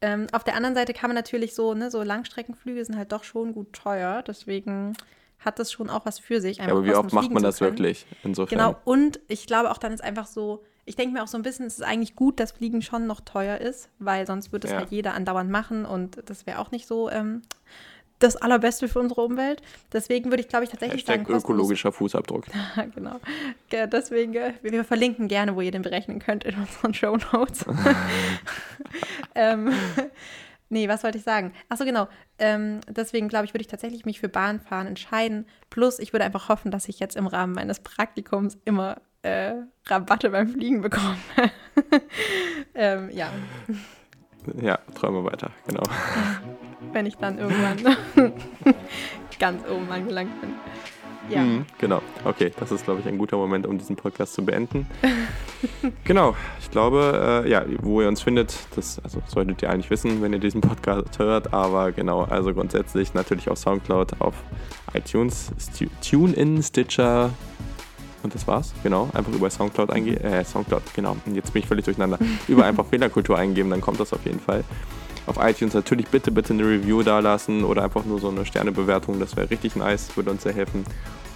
Ähm, 0.00 0.26
auf 0.32 0.44
der 0.44 0.56
anderen 0.56 0.74
Seite 0.74 0.92
kann 0.92 1.08
man 1.08 1.14
natürlich 1.14 1.54
so, 1.54 1.74
ne, 1.74 1.90
so 1.90 2.02
Langstreckenflüge 2.02 2.84
sind 2.84 2.96
halt 2.96 3.12
doch 3.12 3.24
schon 3.24 3.52
gut 3.52 3.72
teuer. 3.72 4.22
Deswegen 4.26 4.94
hat 5.38 5.58
das 5.58 5.72
schon 5.72 5.90
auch 5.90 6.04
was 6.06 6.18
für 6.18 6.40
sich. 6.40 6.58
Ja, 6.58 6.68
aber 6.68 6.84
wie 6.84 6.94
oft 6.94 7.12
macht 7.12 7.30
man 7.30 7.42
das 7.42 7.58
können. 7.58 7.70
wirklich? 7.70 8.06
Insofern. 8.22 8.58
Genau, 8.58 8.76
und 8.84 9.20
ich 9.28 9.46
glaube 9.46 9.70
auch 9.70 9.78
dann 9.78 9.92
ist 9.92 10.02
einfach 10.02 10.26
so, 10.26 10.64
ich 10.86 10.96
denke 10.96 11.14
mir 11.14 11.22
auch 11.22 11.28
so 11.28 11.38
ein 11.38 11.42
bisschen, 11.42 11.66
es 11.66 11.74
ist 11.78 11.82
eigentlich 11.84 12.14
gut, 12.16 12.40
dass 12.40 12.52
Fliegen 12.52 12.82
schon 12.82 13.06
noch 13.06 13.20
teuer 13.20 13.58
ist, 13.58 13.88
weil 13.98 14.26
sonst 14.26 14.52
würde 14.52 14.66
es 14.66 14.72
Ja. 14.72 14.78
halt 14.80 14.90
jeder 14.90 15.14
andauernd 15.14 15.50
machen 15.50 15.84
und 15.86 16.18
das 16.28 16.46
wäre 16.46 16.58
auch 16.58 16.70
nicht 16.70 16.86
so 16.86 17.10
ähm, 17.10 17.42
das 18.20 18.36
Allerbeste 18.36 18.86
für 18.88 19.00
unsere 19.00 19.22
Umwelt. 19.22 19.60
Deswegen 19.92 20.30
würde 20.30 20.40
ich, 20.42 20.48
glaube 20.48 20.64
ich, 20.64 20.70
tatsächlich 20.70 21.04
sagen, 21.04 21.20
Hashtag 21.22 21.36
kostenlos- 21.36 21.44
ökologischer 21.44 21.92
Fußabdruck. 21.92 22.44
genau. 22.94 23.18
Ge- 23.68 23.86
Deswegen, 23.88 24.34
äh, 24.34 24.54
wir, 24.62 24.72
wir 24.72 24.84
verlinken 24.84 25.26
gerne, 25.28 25.56
wo 25.56 25.60
ihr 25.60 25.72
den 25.72 25.82
berechnen 25.82 26.20
könnt 26.20 26.44
in 26.44 26.54
unseren 26.54 26.94
Show 26.94 27.16
Notes. 27.32 27.64
ähm, 29.34 29.72
nee, 30.68 30.88
was 30.88 31.02
wollte 31.02 31.18
ich 31.18 31.24
sagen? 31.24 31.52
Achso, 31.68 31.84
genau. 31.84 32.08
Ähm, 32.38 32.80
deswegen, 32.88 33.28
glaube 33.28 33.46
ich, 33.46 33.52
würde 33.54 33.62
ich 33.62 33.68
tatsächlich 33.68 34.04
mich 34.04 34.20
für 34.20 34.28
Bahnfahren 34.28 34.86
entscheiden. 34.86 35.46
Plus, 35.70 35.98
ich 35.98 36.12
würde 36.12 36.24
einfach 36.24 36.48
hoffen, 36.48 36.70
dass 36.70 36.88
ich 36.88 37.00
jetzt 37.00 37.16
im 37.16 37.26
Rahmen 37.26 37.52
meines 37.54 37.80
Praktikums 37.80 38.58
immer 38.64 39.00
äh, 39.24 39.54
Rabatte 39.86 40.30
beim 40.30 40.48
Fliegen 40.48 40.80
bekomme. 40.82 41.16
ähm, 42.74 43.10
ja, 43.12 43.30
Ja, 44.60 44.78
träume 44.94 45.24
weiter, 45.24 45.50
genau. 45.66 45.82
wenn 46.92 47.06
ich 47.06 47.16
dann 47.16 47.38
irgendwann 47.38 47.96
ganz 49.38 49.62
oben 49.68 49.90
angelangt 49.90 50.40
bin. 50.40 50.50
Ja. 51.30 51.40
Mhm, 51.40 51.64
genau. 51.78 52.02
Okay, 52.24 52.52
das 52.60 52.70
ist, 52.70 52.84
glaube 52.84 53.00
ich, 53.00 53.06
ein 53.08 53.16
guter 53.16 53.38
Moment, 53.38 53.66
um 53.66 53.78
diesen 53.78 53.96
Podcast 53.96 54.34
zu 54.34 54.44
beenden. 54.44 54.86
genau, 56.04 56.36
ich 56.60 56.70
glaube, 56.70 57.42
äh, 57.46 57.50
ja, 57.50 57.64
wo 57.80 58.02
ihr 58.02 58.08
uns 58.08 58.20
findet, 58.20 58.54
das 58.76 59.00
also 59.02 59.22
solltet 59.26 59.62
ihr 59.62 59.70
eigentlich 59.70 59.88
wissen, 59.88 60.20
wenn 60.20 60.34
ihr 60.34 60.38
diesen 60.38 60.60
Podcast 60.60 61.18
hört, 61.18 61.54
aber 61.54 61.92
genau, 61.92 62.24
also 62.24 62.52
grundsätzlich 62.52 63.14
natürlich 63.14 63.48
auf 63.48 63.56
Soundcloud, 63.56 64.20
auf 64.20 64.34
iTunes, 64.92 65.50
Stu- 65.58 65.88
TuneIn, 66.06 66.62
Stitcher 66.62 67.30
und 68.24 68.34
das 68.34 68.46
war's, 68.46 68.72
genau, 68.82 69.08
einfach 69.12 69.32
über 69.32 69.48
Soundcloud 69.50 69.90
eingeben, 69.90 70.20
äh, 70.24 70.44
Soundcloud, 70.44 70.82
genau, 70.94 71.16
und 71.24 71.34
jetzt 71.34 71.52
bin 71.52 71.62
ich 71.62 71.68
völlig 71.68 71.84
durcheinander, 71.84 72.18
über 72.48 72.64
einfach 72.64 72.86
Fehlerkultur 72.86 73.38
eingeben, 73.38 73.70
dann 73.70 73.80
kommt 73.80 74.00
das 74.00 74.12
auf 74.12 74.24
jeden 74.24 74.40
Fall. 74.40 74.64
Auf 75.26 75.36
iTunes 75.40 75.74
natürlich 75.74 76.08
bitte, 76.08 76.30
bitte 76.30 76.52
eine 76.52 76.64
Review 76.64 77.02
dalassen 77.02 77.64
oder 77.64 77.84
einfach 77.84 78.04
nur 78.04 78.18
so 78.18 78.28
eine 78.28 78.44
Sternebewertung, 78.44 79.20
das 79.20 79.36
wäre 79.36 79.48
richtig 79.50 79.76
nice, 79.76 80.16
würde 80.16 80.30
uns 80.30 80.42
sehr 80.42 80.52
helfen. 80.52 80.84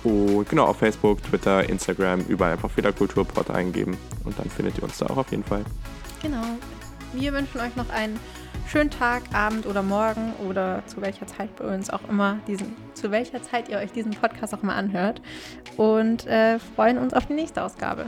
Und 0.05 0.49
genau, 0.49 0.67
auf 0.67 0.79
Facebook, 0.79 1.23
Twitter, 1.23 1.69
Instagram, 1.69 2.21
überall 2.29 2.53
einfach 2.53 2.71
Fehlerkulturpod 2.71 3.51
eingeben 3.51 3.97
und 4.25 4.39
dann 4.39 4.49
findet 4.51 4.79
ihr 4.79 4.85
uns 4.85 4.99
da 4.99 5.07
auch 5.07 5.17
auf 5.17 5.31
jeden 5.31 5.45
Fall. 5.45 5.65
Genau. 6.23 6.43
Wir 7.15 7.33
wünschen 7.33 7.61
euch 7.61 7.75
noch 7.77 7.89
einen 7.89 8.19
schönen 8.69 8.91
Tag, 8.91 9.23
Abend 9.33 9.65
oder 9.65 9.83
Morgen 9.83 10.35
oder 10.47 10.83
zu 10.87 11.01
welcher 11.01 11.27
Zeit 11.27 11.57
bei 11.57 11.65
uns 11.75 11.89
auch 11.89 12.07
immer 12.09 12.39
diesen, 12.47 12.77
zu 12.93 13.11
welcher 13.11 13.43
Zeit 13.43 13.71
ihr 13.71 13.79
euch 13.79 13.93
diesen 13.93 14.13
Podcast 14.13 14.55
auch 14.55 14.63
mal 14.63 14.75
anhört 14.75 15.23
und 15.79 16.27
äh, 16.27 16.59
freuen 16.59 16.99
uns 16.99 17.15
auf 17.15 17.25
die 17.27 17.33
nächste 17.33 17.63
Ausgabe. 17.63 18.07